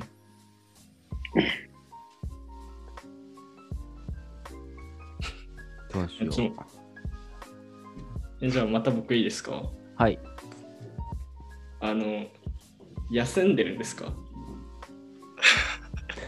[5.93, 6.61] どうしよう
[8.41, 9.51] えじゃあまた僕いいですか？
[9.53, 9.69] う。
[9.95, 10.19] はい。
[11.79, 12.25] あの、
[13.11, 14.13] 休んでるんですか？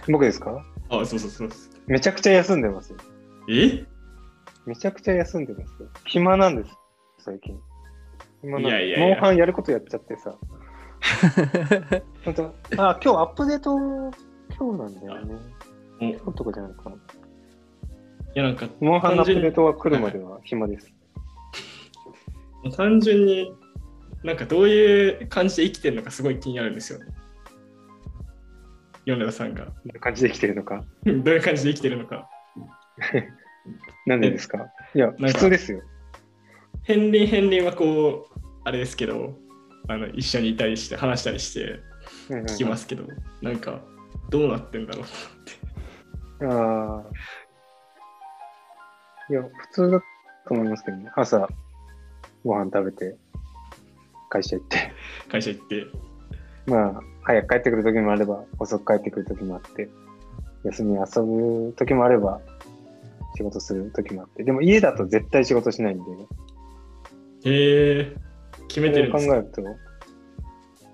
[0.08, 0.64] 僕ですか？
[0.90, 1.50] あ、そうそうそう。
[1.88, 2.98] めちゃくちゃ休んでますよ。
[3.50, 3.86] え？
[4.70, 5.90] めちゃくちゃ休んでますよ。
[6.06, 6.78] 暇なんです、
[7.18, 7.60] 最近。
[8.42, 10.36] 暇なんいやいやいやモンハンやることやっちゃってさ。
[12.24, 12.44] 本当
[12.78, 13.76] あ、今日アップデート、
[14.56, 15.36] 今日なんだよね。
[16.00, 16.96] 今日とかじゃないかな。
[18.36, 20.94] やなんかモンハンのアップデートが来るまでは暇です。
[22.78, 23.52] 単純に
[24.24, 27.08] なんかどういう感じで生きてるのかすごい気になるんですよね。
[29.06, 30.86] 米田さんがどんな感じで生きてるのか。
[31.06, 32.30] どういう感じで生きてるのか。
[34.06, 34.72] なんでですか？
[34.96, 35.82] いや、普通ですよ。
[36.88, 39.36] 片鱗片鱗はこう、あれですけど、
[39.88, 41.80] あの一緒にいたりして話したりして
[42.30, 43.06] 聞きますけど、
[43.42, 43.82] なんか
[44.30, 45.04] どうなってんだろ
[46.42, 47.04] うああ。
[49.30, 50.06] いや、普通だと
[50.52, 51.12] 思いますけどね。
[51.16, 51.48] 朝、
[52.44, 53.16] ご飯食べて、
[54.30, 54.92] 会社行って。
[55.30, 55.86] 会社行って。
[56.66, 59.90] まあ、早く帰ってくる時もあれば、遅く帰ってくる時もあって、
[60.64, 62.42] 休み遊ぶ時もあれば、
[63.40, 64.44] 仕事する時もあって。
[64.44, 68.16] でも家だと絶対仕事しないんで、へえ
[68.68, 69.34] 決めてるんですか？
[69.34, 69.62] 考えると、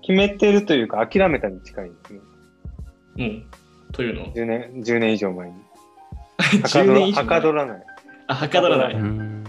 [0.02, 2.20] 決めてるというか、諦めたに近いですね。
[3.18, 3.46] うん。
[3.92, 4.22] というの？
[4.22, 5.54] は10年、10年以上前に。
[6.38, 7.82] はか10どら年以上はかどらない。
[8.28, 8.94] あ、はかどらなうい。
[8.94, 9.44] ん。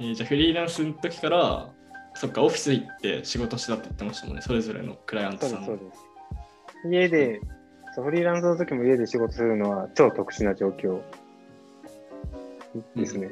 [0.00, 1.68] えーじゃあフリーランスの時から、
[2.14, 6.00] そっか、オフィス行って仕事してたって言ってましたもんね、それぞれのクライアントそうです、さんのそうです。
[6.90, 7.40] 家で、
[7.96, 11.00] フリーランスの時も家で仕事するのは超特殊な状況
[12.96, 13.30] ですね。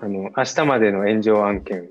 [0.00, 1.88] あの、明日までの炎上案件、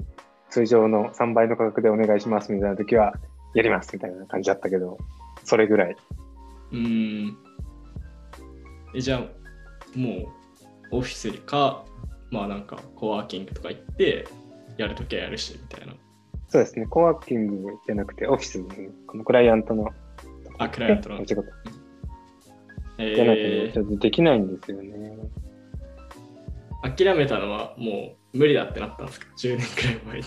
[0.50, 3.14] 通常の3倍の価格でお願いしますみたいな時は、
[3.54, 4.98] やりますみたいな感じだったけど、
[5.44, 5.96] それぐらい。
[6.72, 7.38] うーん。
[8.96, 9.20] えじゃあ、
[9.98, 10.32] も
[10.92, 11.84] う、オフィスか、
[12.32, 14.28] まあなんか、コワーキングとか行って、
[14.78, 15.94] やるときはやるし、みたいな。
[16.50, 19.94] そうですね、コワーキングじゃなくて、オフィスね、このクライアントの、
[20.58, 21.26] あ、クライアントのお。
[21.26, 21.50] 仕事
[22.98, 25.18] えじゃなくて、ーちょっとできないんですよね。
[26.84, 30.26] 諦めたのはもう無理だってなったんですか ?10 年くらい前に。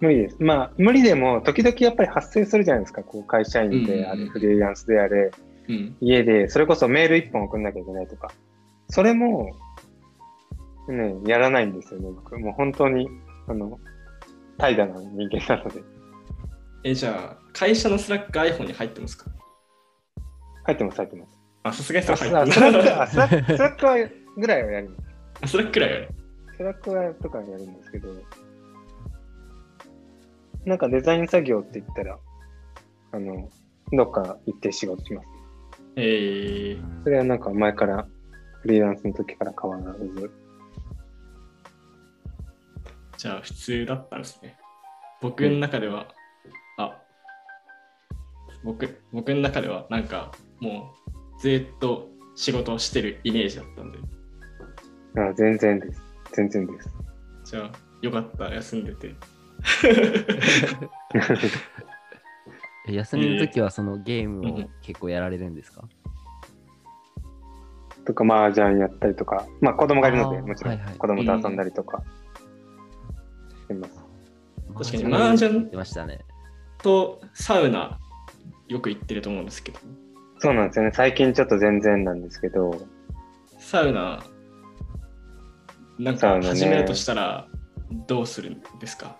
[0.00, 0.36] 無理です。
[0.40, 5.30] まあ、無理でも、時々やっぱり発生するじゃないですか、こう会社員であれ、うんうんうんフリーランスであれ、
[5.68, 5.96] うん。
[6.00, 8.30] 家で、それこそメール一本送んなきゃいけないとか、
[8.88, 9.50] それも、
[10.88, 12.36] ね、やらないんですよね、僕。
[12.38, 13.08] もう本当に、
[13.46, 13.78] あの、
[14.58, 15.82] 怠惰な人間なので。
[16.84, 19.30] え、じゃあ、会社の Slack iPhone に入ってますか？
[20.64, 21.40] 入ってます、入ってます。
[21.64, 23.96] あ、さすがにそあれ入ってスラック、まあ Slackク、は
[24.36, 24.96] ぐらいはやりま
[25.42, 25.50] す。
[25.50, 25.50] す。
[25.52, 26.08] Slack くらいよね。
[26.56, 28.08] Slack はとかはやるんですけど、
[30.64, 32.18] なんかデザイン作業って言ったら、
[33.12, 33.48] あの、
[33.92, 35.28] どっか行って仕事します。
[35.96, 38.06] えー、それはなんか前から、
[38.62, 40.30] フリーランスの時から変わらず。
[43.18, 44.56] じゃあ普通だったんですね。
[45.20, 46.08] 僕の中では、
[46.78, 46.98] あ、
[48.64, 50.94] 僕、僕の中ではなんかも
[51.38, 53.98] うずっと仕事をしてるイメージだったんで、
[55.20, 56.00] あ全然です。
[56.32, 56.90] 全然です。
[57.44, 59.14] じゃあよかった、休んでて。
[62.88, 65.84] え休みの時はそのゲームをうん結構やられるんですか、
[68.04, 72.02] とか、麻雀やったりとか、まあ子供がいるので、もちろんはいはい子供と遊んだりとか
[73.62, 74.04] してます。
[74.74, 76.18] 確かに麻雀。
[76.82, 78.00] とサウナ
[78.72, 79.78] よく行ってると思うんですけど、
[80.38, 80.92] そうなんですよね。
[80.94, 82.86] 最近ちょっと全然なんですけど、
[83.58, 84.24] サウナ、
[85.98, 87.46] なんか始めるとしたら
[88.06, 89.16] どうするんですか？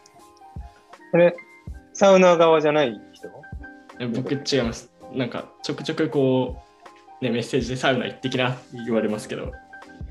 [1.10, 1.36] これ、
[1.92, 3.28] サウナ側じゃない人？
[4.00, 4.90] え僕違います。
[5.12, 6.62] なんかちょくちょくこ
[7.20, 9.52] う、ね、メッセージでサウナ行ってきなって言われますけど、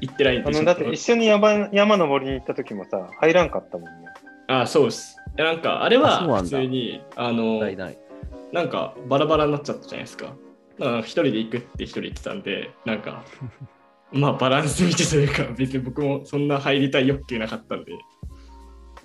[0.01, 4.07] 行ってないんあの、でちょっとだって一緒に山山登りに行った時もさ、入らんかったもんね。
[4.47, 5.17] あそうです。
[5.37, 7.97] やなんかあれは普通にあのないない。
[8.53, 10.33] なんかバラバラになっちゃったじゃないですか。
[10.79, 13.23] だから一人で行くって一人言ってたんで、なんか
[14.11, 17.97] まあバランス見てというか、別に僕もそんな入りたい欲求なかったんで、っ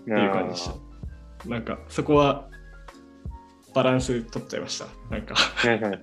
[0.05, 1.49] ていう感じでした。
[1.49, 2.49] なんかそこは
[3.74, 4.86] バランス取っちゃいました。
[5.11, 6.01] なんかはいはいはい。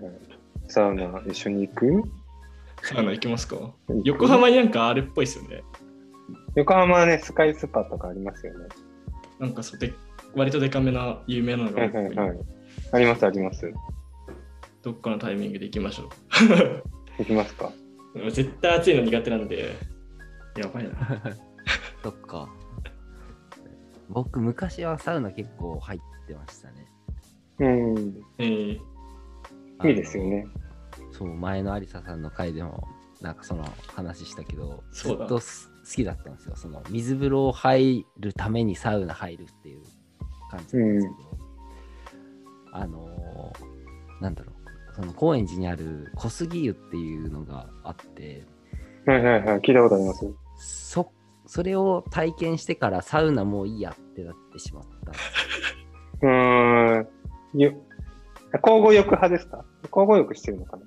[0.67, 2.03] サウナ一緒に行く？
[2.81, 3.57] サウナ行きますか？
[4.03, 5.63] 横浜になんかあるっぽいですよね。
[6.55, 8.67] 横浜はね、スカイスパとかありますよね。
[9.39, 9.93] なんかそうで
[10.35, 12.39] 割とデカめな有名なのがはいはいはい。
[12.91, 13.71] ありますあります。
[14.81, 16.09] どっかのタイミングで行きましょ
[17.17, 17.71] 行きますか
[18.15, 18.31] う。
[18.31, 19.75] 絶対暑いの苦手なんで、
[20.57, 20.91] やばいな。
[22.03, 22.49] そっか。
[24.09, 26.87] 僕、昔はサウナ結構入ってましたね。
[27.59, 28.23] うん。
[28.37, 28.79] えー、
[29.87, 30.47] いいですよね。
[31.11, 32.87] そう、前の有沙さんの回でも、
[33.21, 36.55] なんかその話したけど、ずそうだっとす好きだったんですよ。
[36.55, 39.83] その水風呂入るためにサウナ入るっていう
[40.49, 41.32] 感じなんですけど、
[42.73, 48.45] あのーなんだろう、その高円寺にある小杉湯っていうのがあって、
[49.05, 49.59] はいはいはい。
[49.59, 50.25] 聞いたことあります。
[50.57, 51.11] そ
[51.45, 55.11] それを体験してからサウナもういいやってなってしまった
[56.25, 57.07] うーん。
[57.53, 57.67] ゆ
[58.63, 59.65] 交互浴派ですか？
[59.83, 60.83] 交互浴してるのかな？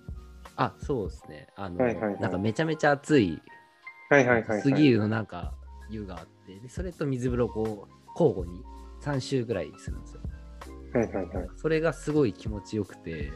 [0.57, 1.49] あ、そうですね。
[1.57, 3.41] あの、はいはいはいなんかめちゃめちゃ暑い
[4.09, 4.61] はいはいはい、はい。
[4.63, 5.53] 杉湯のなんか
[5.91, 8.65] 湯があってで、それと水風呂をこう交互に
[9.03, 10.23] 3周ぐらいするんですよ。
[10.93, 11.49] はいはいはい。
[11.57, 13.33] それがすごい気持ちよくて、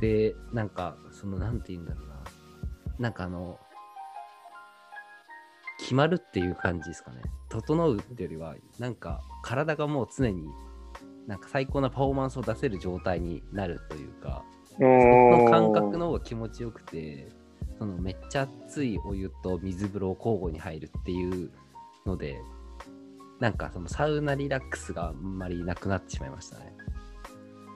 [0.00, 2.24] で、なんか、その、なんて言うんだろうな。
[2.98, 3.58] なんかあの、
[5.78, 7.22] 決まるっていう感じですかね。
[7.48, 10.48] 整うっていうよりは、なんか体がもう常に、
[11.26, 17.28] なんか最高なパフォーマンスを出せる状態になるというか、その感覚の方が気持ちよくて、
[17.78, 21.50] そのめっちゃ熱いお湯と水風呂を交互に入るっていう
[22.04, 22.40] ので、
[23.40, 26.74] なんかそのサウナリラックスがあんまりなくなってしまいましたね。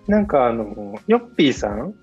[0.08, 1.94] なんかあの、ヨッピーさん？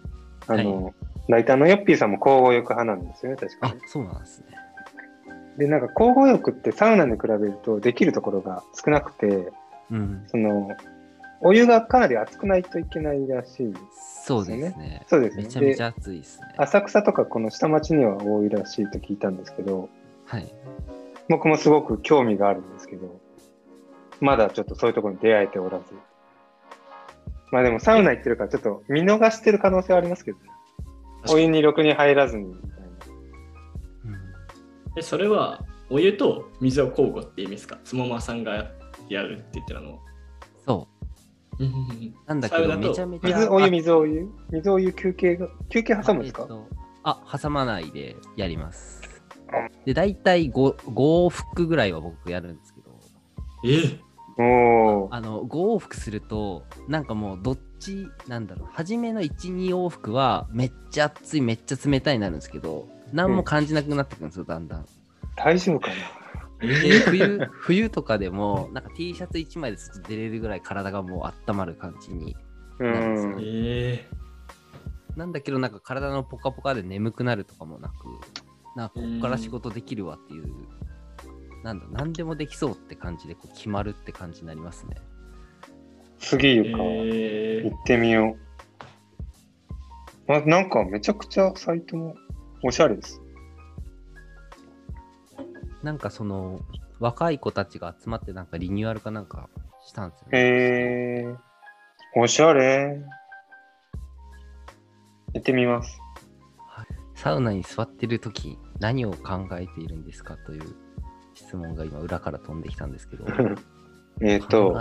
[0.47, 0.93] あの、
[1.27, 4.45] ライターのヨッピーさんも交互浴派なんですよね、確かに。、あそうなんですね。
[5.57, 9.51] で、なんか交互浴ってサウナに比べるとできるところが少なくて、
[9.91, 10.23] うん。
[10.27, 10.69] その、
[11.41, 13.73] お湯がかなり熱くないといけないらしい。
[14.25, 15.05] そうですね。
[15.07, 16.47] そうですねめちゃめちゃ暑いですね。
[16.57, 19.89] 浅草とかこの下町には多いらしいと聞いたんですけど、
[20.25, 20.53] はい。
[21.27, 23.19] 僕もすごく興味があるんですけど、
[24.21, 25.85] まだちょっとそういうところに出会えておらず。
[27.51, 30.43] まあでもサウナ行ってるからちょっと見逃してる可能性はありますけどね。
[31.29, 32.69] お湯にろくに入らずにみたい
[34.11, 34.19] な。
[34.95, 37.79] でそれはお湯と水を交互って意味ですか？
[37.83, 38.71] つもまさんが
[39.09, 39.99] やるって言ってたの。
[40.65, 40.87] そ
[41.59, 41.63] う。
[42.27, 43.35] なんだけど、めちゃめちゃ。
[43.35, 44.29] 水お湯、あ水お湯？
[44.51, 46.67] 水お湯休憩が、休憩挟むんですか、えっと
[47.03, 49.01] あ、挟まないでやります。
[49.85, 52.97] で、大体 5, 5往復ぐらいは僕やるんですけど、
[53.65, 53.99] え？
[55.11, 64.85] あの、5往復すると、なんかもうどっち、なんだろう、初めの1、2往復はめっちゃ暑い、めっちゃ冷たいになるんですけど、何も感じなくなってくるんですよ、だんだん。
[65.35, 65.95] 大丈夫かな
[66.61, 72.35] で冬冬とかでも、なんか T シャツ1枚で外出れるぐらい体がもう温まる感じに。
[72.79, 73.35] うなんですん。
[73.41, 74.09] え
[75.15, 77.93] なんだけど、なんか体のポカポカで眠くなるとかもなく、
[78.75, 80.45] なんかこっから仕事できるわっていう、
[81.63, 84.95] なんだ、なんでもできそうって感じでこう決まるって感じになりますね。
[86.19, 86.83] 次ー、言うか。
[86.83, 88.37] え行ってみよ
[90.27, 90.33] う。
[90.33, 92.15] あ、なんかめちゃくちゃサイトも
[92.63, 93.21] おしゃれです。
[95.83, 96.59] なんかその、
[96.99, 99.49] 若い子たちが集まってなんかリニューアルかなんか
[99.87, 100.39] したんですよね。
[100.39, 100.43] へ
[101.21, 101.37] えー、
[102.15, 103.01] おしゃれ。
[105.33, 105.99] 行ってみます。
[107.19, 110.75] サウナに座ってる時何を考えているんですかという
[111.49, 113.25] 質問が今裏から飛んできたんですけど。
[114.21, 114.77] えっと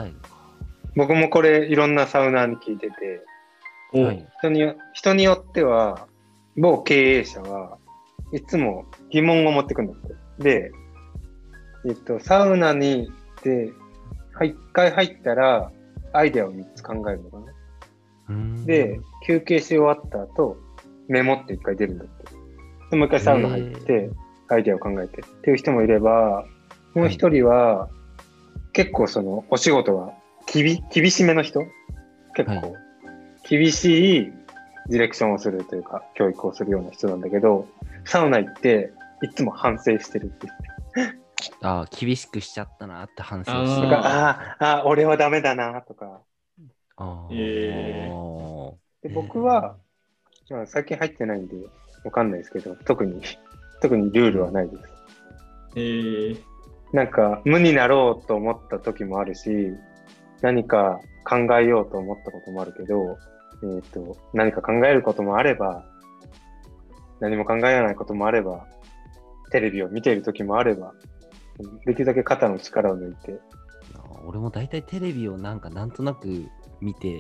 [0.97, 3.25] 僕もこれいろんなサウナーに聞いてて、
[3.93, 6.09] はい人によ人によっては、
[6.57, 7.79] 某経営者は
[8.33, 10.03] いつも疑問を持ってくるんだっ
[10.39, 10.43] て。
[10.43, 10.73] で、
[11.87, 13.11] えっと、サウナに
[13.43, 13.73] で、
[14.35, 15.73] はい一回入ったら、
[16.13, 17.39] アイデアを3つ考えるのか
[18.29, 18.65] な。
[18.67, 20.59] で、休憩し終わった後、
[21.09, 22.25] メモって一回出るんだって。
[22.91, 24.11] でもう一回サウナ入って、
[24.49, 26.45] アイデアを考えてっていう人もいれば、
[26.99, 27.89] もう一人は、
[28.73, 30.15] 結構その、お仕事は、
[30.47, 31.61] きび、厳しめの人？
[32.35, 32.79] 結構、は
[33.49, 34.33] 厳しい
[34.89, 37.69] ディレクションをするというか、教育をするような人なんだけど、
[38.05, 38.93] サウナ行って、
[39.23, 40.49] いつも反省してるって
[40.97, 41.19] 言って。
[41.63, 46.23] ああ、厳しくしちゃったなって反省してなんか、ああ、俺はダメだな、とか。
[46.97, 49.77] あで僕は、
[50.51, 51.55] まあ、最近入ってないんで、
[52.05, 53.23] わかんないですけど、特に、
[53.81, 54.83] 特にルールはないです。
[55.77, 56.43] えー、
[56.93, 59.51] なんか、無になろうと思った時もあるし、
[60.41, 63.19] 何か考えようと思ったこともあるけど、
[63.63, 65.85] えー、と何か考えることもあれば、
[67.21, 68.67] 何も考えないこともあれば、
[69.51, 70.95] テレビを見ている時もあれば、
[71.85, 73.39] できるだけ肩の力を抜いて、
[74.27, 76.47] 俺も大体テレビをなんかなんとなく
[76.81, 77.13] 見て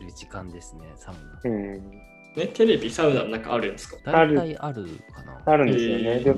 [0.00, 1.14] る時間ですね、サウ
[1.44, 1.50] ナ。
[1.50, 1.72] うん、
[2.36, 3.96] ね、テレビ、サウナなんかあるんですか？
[4.12, 5.40] 大体あるかな。
[5.46, 6.02] あるんですよね。
[6.04, 6.34] えーで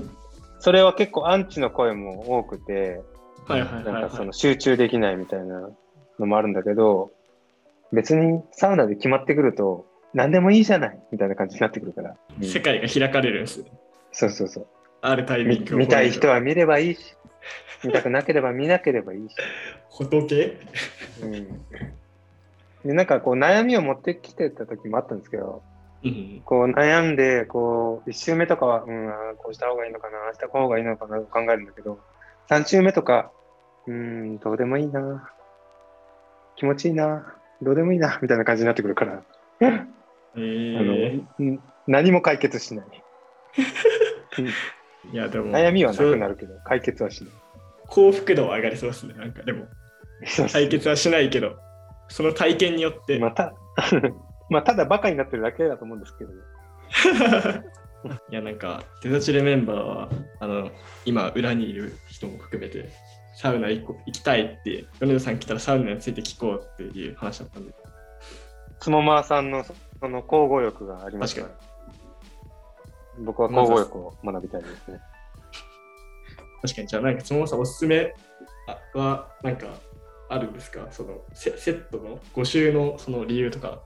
[0.61, 3.03] それは結構アンチの声も多くて、
[3.49, 4.03] なんはい。
[4.11, 5.71] かその集中できないみたいな
[6.19, 7.13] のもあるんだけど、
[7.93, 12.17] 別にサウナで決まってくると、何でもいいじゃないみたいな感じになってくるから。
[12.41, 13.71] うん世界が開かれるんですね。
[14.13, 14.67] そうそうそう。
[15.01, 17.15] あるタイミング見たい人は見ればいいし、
[17.85, 19.35] 見たくなければ見なければいいし。
[19.91, 20.59] 仏？
[21.23, 21.33] うん、
[22.85, 25.68] でなんかこう悩みを持ってきてた時もあったんですけど、うん。
[26.45, 31.99] こう悩んで、こう、1周目とかは、うん、こうした方がいいのかな、ああした方がいいのかなと考えるんだけど、
[32.49, 33.33] 3周目とか、
[33.87, 35.31] うん、どうでもいいな、
[36.57, 39.23] 気持ちいいな、どうでもいいな、みたいな感じになってくるから、
[39.61, 42.87] えあー、のうん何も解決しない。
[45.13, 46.35] いや、でも、悩みはなくなる。
[46.35, 47.33] るけど、解決はしない。
[47.87, 49.15] 幸福度は上がりそうですね。
[49.15, 49.67] なんかでも、
[50.53, 51.57] 解決はしないけど、
[52.09, 53.55] その体験によって、また、
[54.51, 56.33] まあ、ただバカになってるだけだと思うんですけど、
[58.31, 60.09] いや、なんか、デザチルメンバーは、
[60.41, 60.71] あの、
[61.05, 62.89] 今、裏にいる人も含めて、
[63.37, 67.75] サウナ行きたいって、米田さん来たらサウナについて聞こうっていう話だったんで、
[68.81, 69.75] つもまーさんのそ
[70.09, 71.35] の交互欲があります。
[71.35, 71.61] から確、
[73.25, 75.01] 僕は交互欲を学びたいですね。
[76.63, 78.15] 確かに、じゃあ、なんか、そのさんおすすめ
[78.67, 79.67] あは、なんか、
[80.31, 80.87] あるんですか？
[80.91, 83.81] そのセ、セットの5週のその理由とか。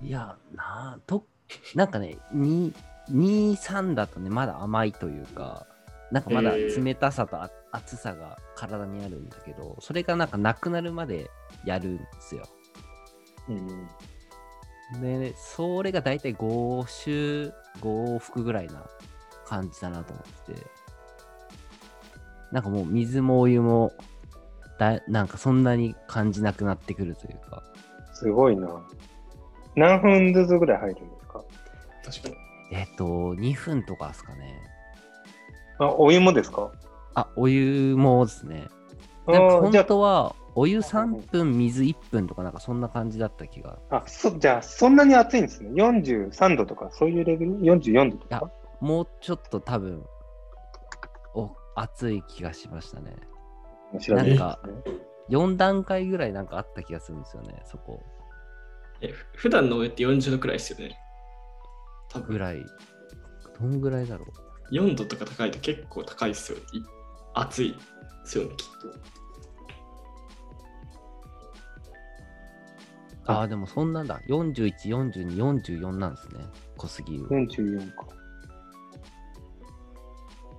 [0.00, 1.24] いや、なあと、
[1.74, 2.72] なんかね、2、
[3.10, 5.66] 2、3だとね、まだ甘いというか、
[6.12, 11.30] なんかまだ冷たさとあ熱さが体にあるんだけど、それがなんかなくなるまで
[11.64, 12.44] やるんですよ。
[13.48, 13.88] うん
[15.00, 18.86] で、それが大体5週、5往復ぐらいな
[19.44, 20.66] 感じだなと思ってて、
[22.52, 23.92] なんかもう水もお湯も
[24.78, 27.64] だ、なんかそんなに感じなくなってくるというか、
[28.12, 28.68] すごいな。
[29.76, 31.44] 何分ずつぐらい入るんですか？
[32.04, 32.36] 確かに。
[32.72, 34.60] えっと、2分とかですかね。
[35.78, 36.72] あ、お湯もですか？
[37.14, 38.66] あ、お湯もですね。
[39.26, 43.78] あなんか本当は、お湯3分、水1分とか、なんかそんな感じだった気が。
[43.90, 45.70] あ、あそじゃあ、そんなに暑いんですね。
[45.82, 48.50] 43度とか、そういうレベル ?44 度とか？
[48.80, 50.04] もうちょっと多分、
[51.34, 53.14] お、熱い気がしましたね。
[54.00, 54.74] 調べてみますね
[55.28, 58.02] 4段階ぐらいなんかあった気がするんですよね、そこ。
[59.00, 60.96] え、ふ普段のお湯って40度くらいですよね。
[62.08, 62.64] 多分ぐらい。
[63.58, 64.26] どんぐらいだろ
[64.70, 64.74] う。
[64.74, 66.58] 4度とか高いと結構高いですよ。
[66.58, 66.62] い
[67.34, 67.78] 暑いで
[68.24, 68.66] すよね、きっ
[73.24, 73.32] と。
[73.32, 74.20] ああー、でもそんなんだ。
[74.28, 74.72] 41、
[75.12, 76.44] 42、44なんですね。
[76.76, 77.26] 濃すぎる。
[77.26, 78.06] 44か。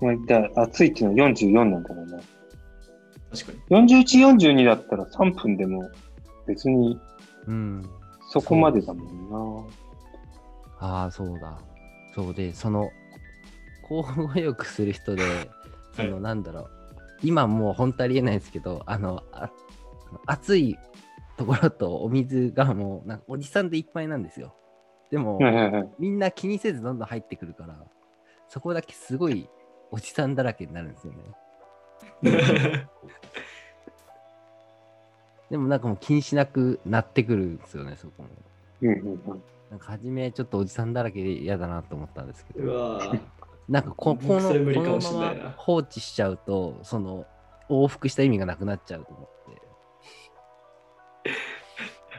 [0.02, 2.20] まあ、じゃあ、暑いっていうのは44なんだろうな。
[3.32, 3.88] 確かに。
[3.88, 5.90] 41、42だったら3分でも
[6.46, 7.00] 別に
[7.48, 7.82] うん。
[8.28, 9.68] そこまでだもん
[10.80, 11.60] ああ、そうだ。
[12.14, 12.92] そうで、その、
[13.90, 15.24] 交互よくする人で、
[15.94, 16.70] その、なんだろう、
[17.24, 19.50] 今もう本当ありえないですけど、あの、あ
[20.26, 20.78] 暑い
[21.38, 24.56] ところとお水がもう、なんかおじさんでいっぱいなんですよ。
[25.10, 25.48] でも、な。
[25.48, 25.90] はいはいはい。
[25.98, 27.80] みんな気にせずどんどん入ってくるから、
[28.50, 29.50] そこだけすごい
[29.92, 31.24] おじさんだらけになるんですよね。
[35.50, 38.30] でもなんかもう気にしなくなってくるんですよね、そこも。
[38.82, 39.44] うんうんうん。
[39.70, 43.02] なんか初めちょっとおじさんだらけで嫌だなと思ったんですけうど。
[43.70, 47.26] なんかこ 僕このこのまま放置しちゃうと、その
[47.70, 49.30] 往復した意味がなくなっちゃうと思っ
[51.24, 51.32] て。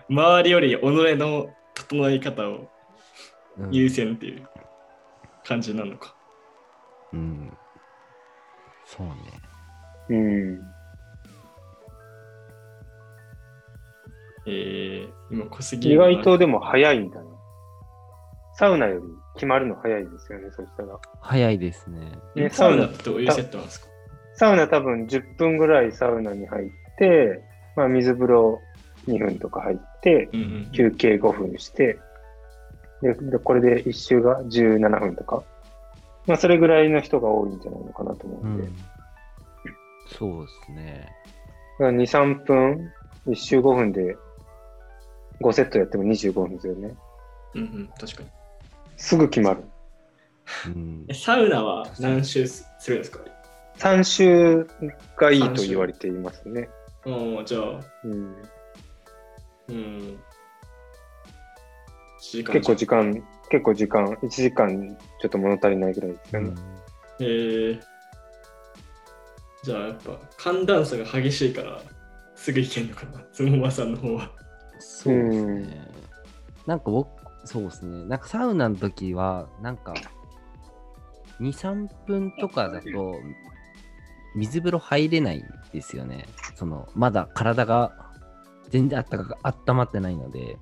[0.08, 2.68] 周りより己の整え方を
[3.58, 4.48] うん優先っていう
[5.44, 6.14] 感じなのか。
[7.12, 7.52] うん。
[8.84, 9.14] そうね。
[10.10, 10.77] うん。
[14.50, 17.24] えー、今濃すぎ意外とでも早いんだな。
[18.54, 20.98] サウナより決まるの早いですよね、そしたら。
[21.20, 22.18] 早いですね。
[22.34, 23.88] ねサウナってどういうセットなんですか？
[24.34, 26.68] サウナ多分10分ぐらいサウナに入っ
[26.98, 27.42] て、
[27.76, 28.60] まあ、水風呂
[29.06, 30.72] 2分とか入って、うんうん。
[30.72, 31.98] 休憩5分して、
[33.02, 35.42] で、でこれで1周が17分とか。
[36.26, 38.76] まあ、それぐらいの人が多いんじゃないのかなと思うで、うんん。
[40.06, 41.08] そうですね。
[41.78, 42.92] だから2、3分、
[43.26, 44.16] 1周5分で
[45.40, 46.96] 5セットやっても25分ですよね。
[47.54, 48.28] うんうん、確かに。
[48.96, 49.64] すぐ決まる。
[50.66, 53.20] うんえ、サウナは何周すするんですか
[53.78, 54.66] ？3周
[55.16, 56.68] がいいと言われていますね。
[57.06, 58.34] ああ、じゃあ、うん、
[59.68, 59.74] うん。
[59.74, 60.18] 1
[62.20, 66.52] 時間結構時間、結構時間、1時間ちょっと物足りないぐらいですよね。
[67.20, 67.80] えー、
[69.62, 71.80] じゃあやっぱ寒暖差が激しいから
[72.34, 74.30] すぐ行けんのかな、つもまさんの方は。
[74.78, 75.88] そうですね。
[76.66, 77.08] なんか僕、
[77.44, 78.04] そうですね。
[78.06, 79.94] なんかサウナの時は、なんか、
[81.40, 83.20] 2、3分とかだと、
[84.34, 86.26] 水風呂入れないんですよね。
[86.54, 88.12] その、まだ体が
[88.68, 90.58] 全然あったかく、温まってないので。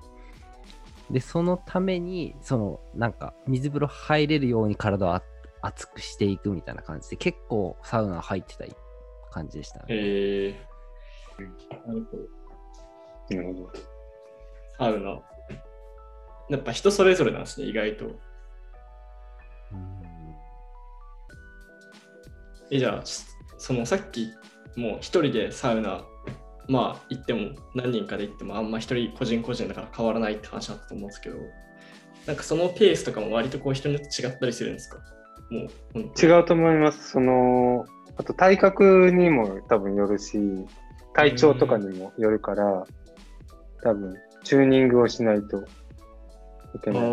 [1.09, 5.23] で、そのために、その、なんか、水風呂入れるように体をあ
[5.61, 8.65] 熱くしていくみたいな感じで、結構サウナ入ってた
[9.31, 9.85] 感じでしたね。
[9.89, 13.35] えー、なるほど。
[13.35, 13.96] なるほど。
[14.77, 15.21] サウナ。
[16.49, 18.05] やっぱ人それぞれなんですね、意外と。
[18.05, 18.13] うん
[22.69, 23.01] え、じゃあ、
[23.57, 24.33] そのさっき
[24.75, 26.03] もう一人でサウナ、
[26.67, 31.37] まあ行っても何人かで行ってもあんま一人個人個人だから変わらないって話だったと思うんですけど、
[32.25, 34.99] なんかそのペースとかも割とこう人によって違ったりするんですか？
[35.49, 37.11] もう違うと思います。
[37.11, 37.85] その、
[38.17, 40.37] あと体格にも多分よるし、
[41.13, 42.85] 体調とかにもよるから、
[43.81, 44.13] 多分
[44.43, 45.57] チューニングをしないと
[46.75, 47.07] いけない。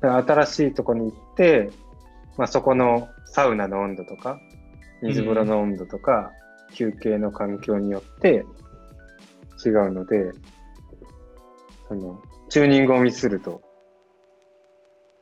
[0.00, 1.70] 新しいとこに行って、
[2.36, 4.38] まあ、そこのサウナの温度とか、
[5.02, 6.32] 水風呂の温度とか、
[6.72, 8.44] 休憩の環境によって
[9.64, 10.32] 違うので、
[11.90, 13.62] あの、チューニングをミスると、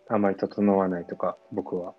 [0.08, 1.94] あまり整わないとか、僕は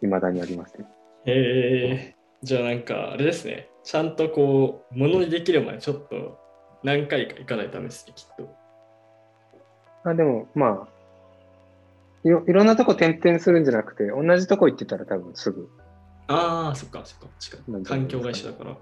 [0.00, 0.86] 未だにありますね。
[1.26, 6.38] へえじゃあなんかあれですね、ちゃんとこう、ものにできる前ちょっと
[6.82, 8.54] 何回か行かないとダメですね、きっと。
[10.10, 10.96] あでも、まあ
[12.24, 15.68] いろ、いろんなとこ転々するんじゃなくて、同じとこ行ってたら多分すぐ、
[16.28, 17.72] ああ、そっかそっか、違う。
[17.72, 18.76] なんじゃない環境が一緒だから、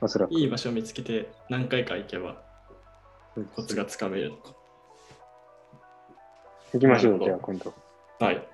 [0.00, 0.32] おそらく。
[0.32, 2.42] いい場所を見つけて何回か行けば
[3.54, 4.54] コツがつかめるのか。
[6.72, 7.74] 行きましょう、じゃあ今度。
[8.20, 8.48] はい。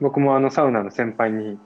[0.00, 1.58] 僕もあのサウナの先輩に、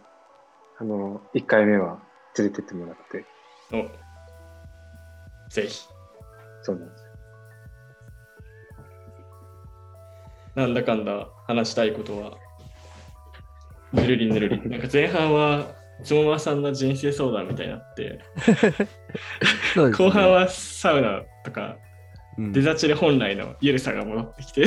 [0.78, 2.00] あの、1回目は
[2.36, 3.24] 連れてってもらって、
[3.72, 3.88] お
[5.50, 5.86] ぜひ。
[6.62, 7.07] そうなんです
[10.58, 12.36] なんだかんだ話したいことは、
[13.92, 14.60] ぬるりぬるり。
[14.68, 15.68] なんか前半は、
[16.02, 18.18] つもまさんの人生相談みたいになって、
[19.78, 21.76] ね後半はサウナとか、
[22.38, 24.66] うんデザチル本来のゆるさが戻ってきて、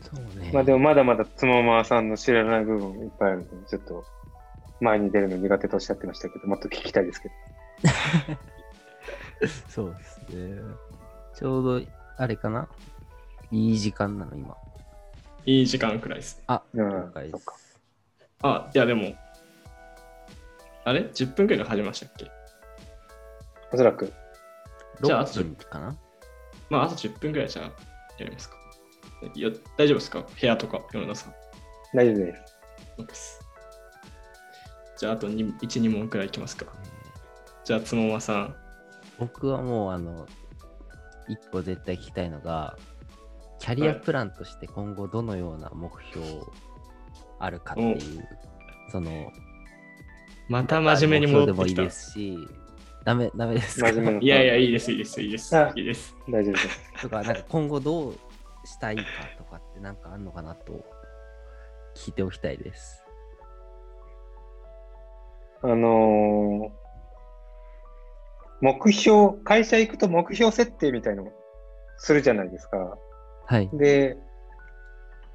[0.00, 0.50] そうね。
[0.52, 4.04] まあでもまだまだつもまさんの知らない部分いっぱいあるので、ちょっと
[4.80, 7.34] 前に出るの苦手とおっしゃってましたけど、もっと聞きたいですけど。
[9.68, 10.60] そうですね。
[11.34, 12.68] ちょうど、あれかな？
[13.50, 14.56] いい時間なの、今。
[15.46, 16.44] いい時間くらいですね。
[16.48, 17.78] あ、うん了解でそっかす。
[18.42, 19.14] あ、いやでも、
[20.84, 22.30] あれ ?10 分くらいで始めましたっけ？
[23.72, 24.12] おそらく。
[25.02, 25.96] じゃあ6分かな？
[26.70, 27.64] まあ、あと10分くらいじゃあ
[28.18, 28.56] やりますか。
[29.34, 30.20] いや大丈夫ですか？
[30.40, 31.34] 部屋とか、世のさん。
[31.94, 32.42] 大丈夫です。
[32.96, 33.40] そうです。
[34.98, 36.66] じゃあ、あと1、2問くらいいきますか。
[37.64, 38.56] じゃあ、つもまさん。
[39.18, 40.26] 僕はもう、あの、
[41.28, 42.76] 一個絶対聞きたいのが、
[43.58, 46.24] キャリアプランとして今後どのような目標
[47.38, 48.28] あるかっていう、
[48.90, 49.30] その、
[50.48, 51.90] また真面目に戻ってきたでもいいで。
[51.90, 52.38] すし、
[53.04, 53.90] ダメ、ダメですか？
[53.90, 55.56] いやいや、いいです、いいです、いいです。
[55.56, 56.16] あいいです。
[56.28, 57.02] 大丈夫です。
[57.02, 58.14] とか、なんか今後どう
[58.64, 59.02] したいか
[59.36, 60.84] とかってなんかあんのかなと
[61.94, 63.04] 聞いておきたいです。
[65.62, 66.77] あのー
[68.60, 71.30] 目標、会社行くと目標設定みたいの
[71.96, 72.98] するじゃないですか。
[73.46, 73.70] はい。
[73.72, 74.16] で、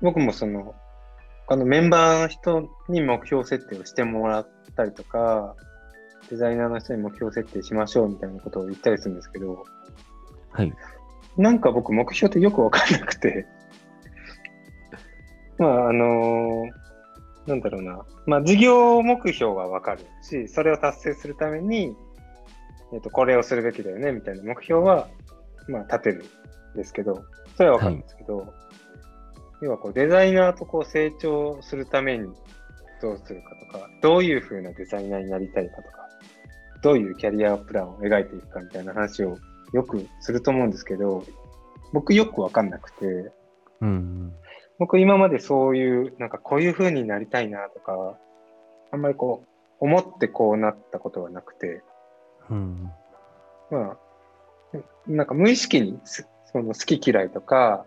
[0.02, 0.76] 僕もその、
[1.48, 5.56] 他のメンバーの人に目標設定をしてもらったりとか、
[6.30, 9.66] デザイナーの人に目標設定しましょうみたいなことを言ったりするんですけど、
[10.52, 10.74] はい。
[11.38, 13.46] なんか僕目標ってよくわかんなくて、
[15.58, 16.64] まああの
[17.48, 21.96] なんだろうな、まあ事業目標はわかるし、それを達成するために、
[22.94, 25.08] えっ、と、これをするべきだよねみたいな目標は、
[25.68, 26.26] まあ立てる
[26.76, 27.24] んですけど、
[27.58, 28.54] それはわかるんですけど、
[29.62, 32.28] 要はこうデザイナーとこう成長するために
[33.02, 36.08] どうするかとか、どういう風なデザイナーになりたいかとか、
[36.82, 39.38] どういうキャリアプランを描いていくかみたいな話を
[39.72, 41.24] よくすると思うんですけど、
[41.94, 43.32] 僕よくわかんなくて、
[43.82, 44.34] うん。
[44.80, 48.18] 僕今までそういう、なんかこういう風になりたいなとか、
[48.92, 49.48] あんまりこう、
[49.80, 51.84] 思ってこうなったことはなくて、
[52.50, 52.92] うん。
[53.72, 53.98] まあ、
[55.08, 57.86] なんか無意識にすその好き嫌いとか、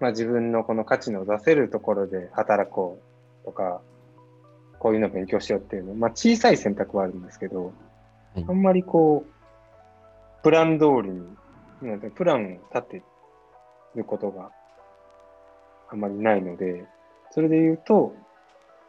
[0.00, 3.00] まあ自分のこの価値の出せるところで働こ
[3.42, 3.80] うとか、
[4.78, 7.70] こういうの勉強しようっていうの、まあ小さい選択はあるんですけど、は
[8.40, 11.26] いあんまりこう、プラン通りに、
[11.82, 13.02] なんてプランを立て
[13.96, 14.50] ることが
[15.90, 16.84] あんまりないので、
[17.30, 18.14] それで言うと、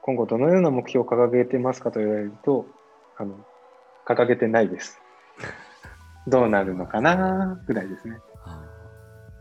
[0.01, 2.65] 今後どのような目標を掲げてますかと言われると、
[3.17, 3.35] あの、
[4.05, 4.99] 掲げてないです。
[6.29, 8.17] どうなるのかなぐらいですね。
[8.45, 8.63] あ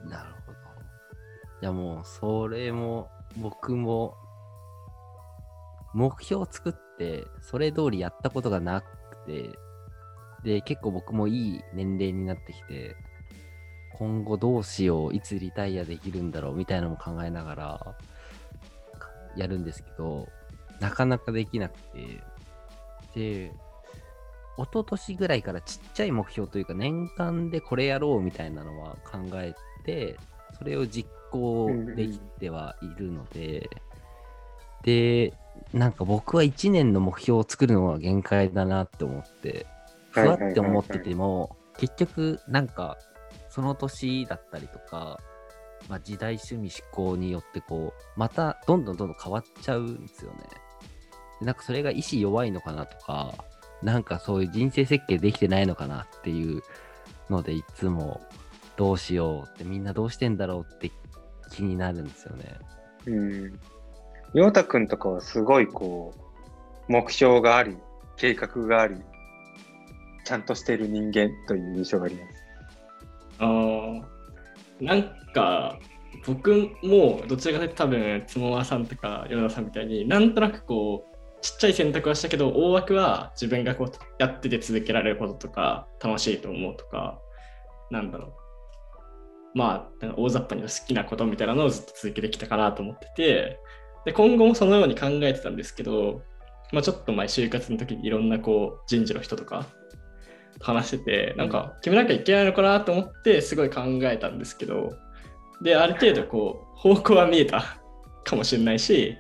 [0.07, 0.59] ーなるほど。
[1.63, 4.17] いやもう、それも、僕も、
[5.95, 8.87] 目標を作って、それ通りやったことがなく
[9.27, 9.59] て、
[10.43, 12.97] で、結構僕もいい年齢になってきて、
[13.99, 17.97] 今後どうしよう、いつリタイアできるんだろうみたいなのも考えながら、
[19.37, 20.29] やるんですけど、
[20.81, 22.23] なかなかできなくて、
[23.15, 23.53] で、
[24.59, 29.55] 一昨年ぐらいからちっちゃい目標というか年間でこれやろうみたいなのは考え
[29.85, 30.17] て
[30.59, 33.71] それを実行できてはいるので、
[34.83, 35.33] で
[35.73, 39.67] なんか僕は1年の目標を作るのが限界だなって思って
[40.11, 42.99] ふわって思ってても結局なんか
[43.51, 45.21] その年だったりとか、
[45.89, 50.39] まあ、時代趣味思考によってこうまたどんどんどんどん変わっちゃうんですよね。
[51.41, 53.33] なんかそれが意志弱いのかなとか
[53.83, 56.63] なんかそういう人生設計できてないのかなっていう
[57.31, 58.21] のでいつも
[58.77, 60.93] どうしようってみんなどうしてんだろうって
[61.53, 62.59] 気になるんですよね。
[63.07, 63.61] うん。
[64.35, 66.15] 陽太くんとかはすごいこ
[66.89, 67.77] う、目標があり、
[68.17, 68.97] 計画があり、
[70.25, 72.35] ちゃんとしている人間という印象があります。
[73.39, 74.03] あー
[74.81, 75.03] なん
[75.33, 75.79] か
[76.27, 81.08] 僕もどちらかというと多分つもまさんとかヨ田さんみたいになんとなくこう
[81.41, 87.21] ちっちゃい選択はしたけど大枠は自分がこうやってて続けられることとか楽しいと思うとか
[87.91, 88.33] なんだろう。
[89.55, 93.61] まあ大雑把に好きなことみたいなのをずっと続けてきたかなと思ってて
[94.05, 96.23] で今後もそのように考えてたんですけど、
[96.73, 99.67] まあ、ちょっと前就活の時にいろんなこう人事の人とか
[100.61, 104.93] 話しててなんか決めなきゃいけないのかなと思ってすごい考えたんですけど
[105.63, 107.81] である程度こう方向は見えた
[108.25, 109.17] かもしれないし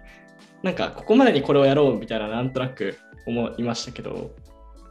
[0.62, 4.30] なんかここまでにこれをやろうみたいななんとなく思いましたけど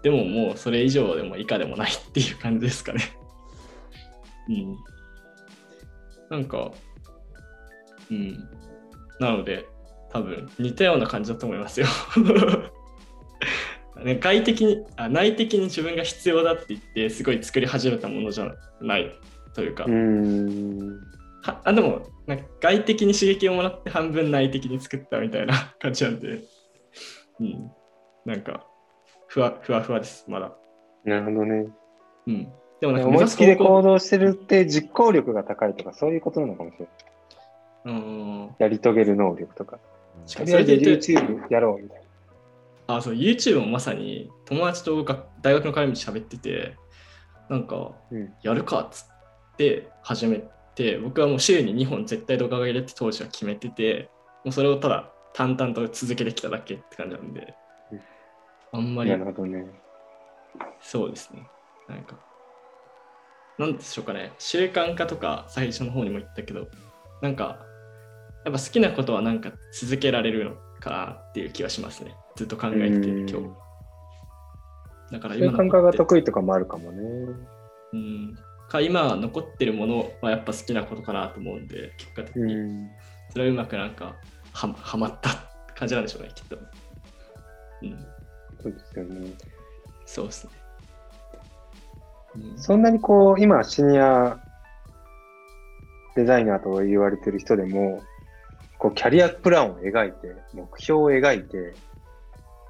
[0.03, 3.01] でももうそれ以上でも以下でもないっていう感じですかね。
[4.47, 4.77] うん。
[6.29, 6.71] なんか、
[8.09, 8.47] うん。
[9.19, 9.65] なので
[10.11, 11.87] 多分似たような感じだと思いますよ。
[14.03, 19.11] ね、外的にあ内的に自分が必要だって言ってすごい作り始めたものじゃない
[19.55, 21.01] というか、うん。
[21.47, 26.41] はあでもなんか外的に刺激をもらって半分内的に作ったみたいな 感じなんで、
[27.39, 27.71] うん、
[28.25, 28.67] なんか
[29.27, 30.53] ふわふわふわですまだ、
[31.05, 31.67] なるほどね。
[32.27, 36.87] うん、でもなんか思いつきで行動してるって実行力が高いとか、そういうことなのかもしれない。
[37.85, 39.79] うんやり遂げる能力とか。
[40.25, 42.01] しかもとりあえずそれで言うと YouTube やろうみたい
[42.87, 42.97] な。
[42.97, 46.75] あそう YouTube もまさに友達とが大学の帰り道喋ってて
[47.49, 48.33] なんかうん。
[48.43, 50.56] やるかっつって始めて
[51.03, 54.09] 僕はもう週に2本絶対動画が入れて当時は決めてて
[54.43, 57.55] もうそれをただ淡々と続けてきただけって感じなんで
[57.91, 58.01] うん
[58.71, 59.65] あんまりなるほどね。
[60.81, 61.47] そうですね。
[61.87, 62.17] なんか、
[63.57, 66.67] なんでしょうかね、習慣化とか最初の方にも言ったけど、
[67.21, 67.59] なんか、
[68.45, 72.15] やっぱ好きなことはなんか続けられるのかなっていう気はしますね。
[72.35, 73.47] ずっと考えてて、うん今日。
[75.11, 76.99] だから習今慣化が得意とかもあるかもね。
[77.93, 78.35] うん。
[78.67, 82.55] か今残ってるものはやっぱ好きなことかなと思うんで、結果的うに。
[82.55, 82.89] ん。
[83.29, 84.15] それはうまくなんか
[84.51, 85.29] ははまった
[85.75, 86.57] 感じなんでしょうね、きっと。
[87.81, 88.05] うん。
[88.61, 89.31] そうですよね。
[90.05, 90.51] そうですね。
[92.35, 94.37] うんそんなにこう、今、シニア
[96.15, 98.03] デザイナーと言われてる人でも、
[98.77, 101.73] こう、キャリアプランを描いて、目標を描いて、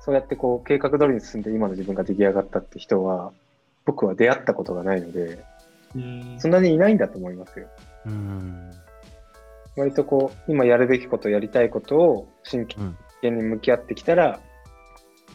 [0.02, 3.34] そうやってこう、計画通りに進んで今の自分が出来上がったって人は、
[3.86, 5.40] 僕は出会ったことがないので、うん
[6.38, 7.68] そんなにいないんだと思いますよ。
[8.06, 8.72] うん。
[9.76, 12.98] 割とこう、今やるべきこと、やりたいことを真うん。
[13.22, 14.40] 剣に向き合ってきたら、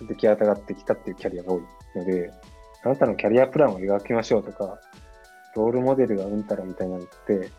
[0.09, 1.62] 出来上がってきたっていうキャリアが多い
[1.96, 2.32] ので、
[2.84, 4.80] あなたのキャリアプランを描きましょうとか、
[5.55, 7.50] ロールモデルがうんたらみたいなのって、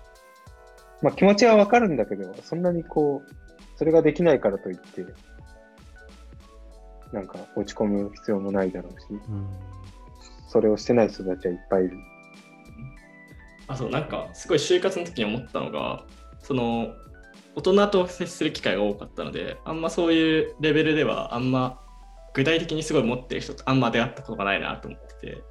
[1.01, 5.05] まあ気持ちはわかるんだけど、そんなにこう、それができないからといって、
[7.11, 9.47] なんか落ち込む必要もないだろうし、うん。
[10.47, 11.97] それをしてない人たちはいっぱいいる。
[13.67, 16.05] あそうなんかすごい就活の時に思ったのが
[16.39, 16.93] その
[17.55, 21.79] 大人と接する機会が多かったのであんまそういうレベルではあんま
[22.33, 25.43] 具体的にすごい持ってる人とあんま出会ったことがないなと思ってて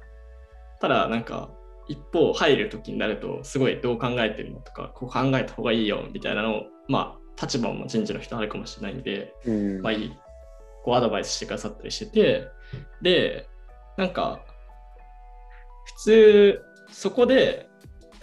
[0.81, 1.49] ただなんか
[1.87, 9.81] 一方入る時になるとすごいどう考えてるのとかこう考えた方がいいよみたいなのをまあ立場も人事の人あるかもしれないんでうん。
[9.81, 10.13] まあいい
[10.83, 12.47] こうアドバイスしてくださったりしてて、
[13.01, 13.47] で、
[13.97, 14.41] なんか、
[15.85, 16.61] 普通、
[16.91, 17.69] そこで、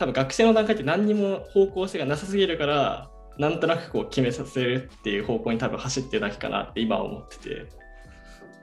[0.00, 7.66] 多分学生の段階って何にも方向性がなさすぎるから、なんとなくこう決めさせるっていう方向に多分走ってるだけかなって今は思ってて、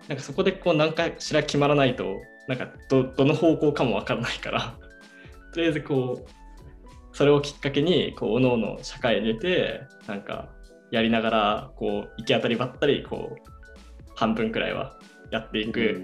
[0.08, 2.16] なんかそこでこう何回しら決まらないと、
[2.48, 4.74] なんかどどの方向かもわからないから、
[5.54, 10.50] とりあえずこう、それをきっかけに、こう、おのおの社会に出て、なんか、
[10.90, 14.98] やりながら、こう、行き当たりばったり、こう、半分くらいは
[15.30, 16.04] やっていく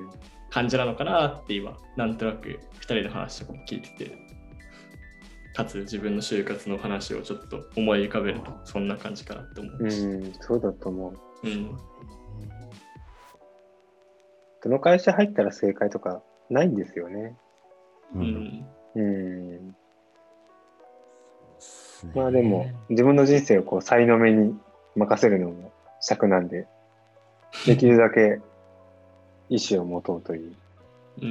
[0.52, 4.23] 感じなのかなって今、なんとなく2人の話とかも聞いてて、
[5.54, 10.04] かつ自分の就活の話をちょっと思い浮かべると、そんな感じかなって思ううし。
[10.06, 11.10] ん、そうだと思
[11.44, 11.48] う。
[11.48, 11.78] うん。
[14.64, 17.38] どの会社入ったら正解とかないんですよね。
[18.16, 18.66] ううんん。
[18.96, 19.76] うん。
[22.16, 24.56] まあでも、自分の人生をこう、才能目に
[24.96, 26.68] 任せるのも尺なんで、
[27.68, 28.42] できるだけ
[29.50, 30.56] 意思を持とうという、
[31.22, 31.28] うん。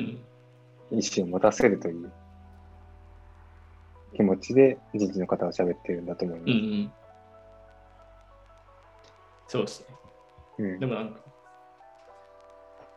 [0.93, 2.13] 意思を持たせるという
[4.15, 6.51] 気持ちで人事の方は喋ってるんだと思います。
[6.51, 6.93] うんうん。
[9.47, 9.87] そうですね。
[10.59, 11.21] うんでもなんか、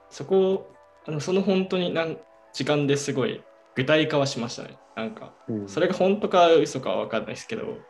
[0.09, 0.75] そこ、
[1.07, 2.17] あのその本当になん
[2.53, 3.43] 時間ですごい
[3.75, 4.77] 具体化はしましたね。
[4.95, 7.85] なんか、うんそれが本当か嘘かは分かんないですけど、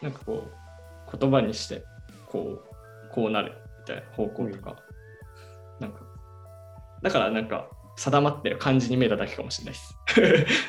[0.00, 0.52] なんかこ
[1.12, 1.84] う、言葉にして、
[2.26, 4.76] こう、こうなるみたいな方向とか、
[5.78, 6.00] なんか、
[7.02, 10.60] だからなんか、定まってる感じに見えただけかもしれないです。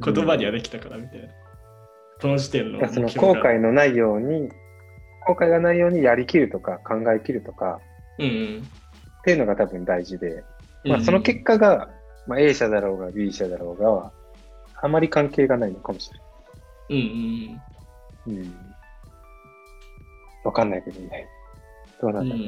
[0.00, 1.28] 言葉にはできたからみたいな。
[2.20, 4.48] その時点のその後悔のないように、
[5.26, 7.80] 後悔がないようにやりきるとか考えきるとか
[8.18, 8.62] うんうん。
[8.62, 10.44] っていうのが多分大事で、
[10.84, 11.88] まあ、うんその結果が、
[12.26, 14.12] まあ、A 社だろうが B 社だろうがは
[14.80, 16.20] あまり関係がないのかもしれ
[16.90, 18.44] うんうんない。
[18.44, 18.54] うん。
[20.44, 21.28] わかんないけどね。
[22.00, 22.30] どうなうんん。
[22.30, 22.44] だろう。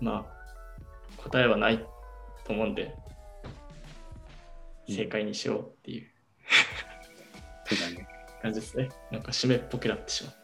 [0.00, 1.86] うん、まあ、答えはない
[2.44, 2.94] と思うんで、
[4.90, 6.06] 正解にしようっていう
[7.66, 8.08] そうだね。
[8.42, 8.88] 感じですね。
[9.10, 10.34] なんか締めっぽくなってしまっ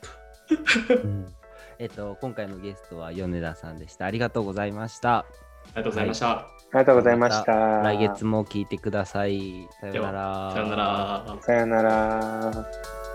[0.88, 0.94] た。
[0.94, 1.26] うん
[1.78, 4.06] えっと、今回のゲストは米田さんでした。
[4.06, 5.18] ありがとうございました。
[5.18, 5.24] あ
[5.68, 6.30] りがとうございました。
[6.30, 7.44] ありがとうございました。
[7.44, 9.68] た来月も聞いてください。
[9.80, 10.52] さようなら。
[10.52, 11.38] さよなら。
[11.42, 13.05] さよなら。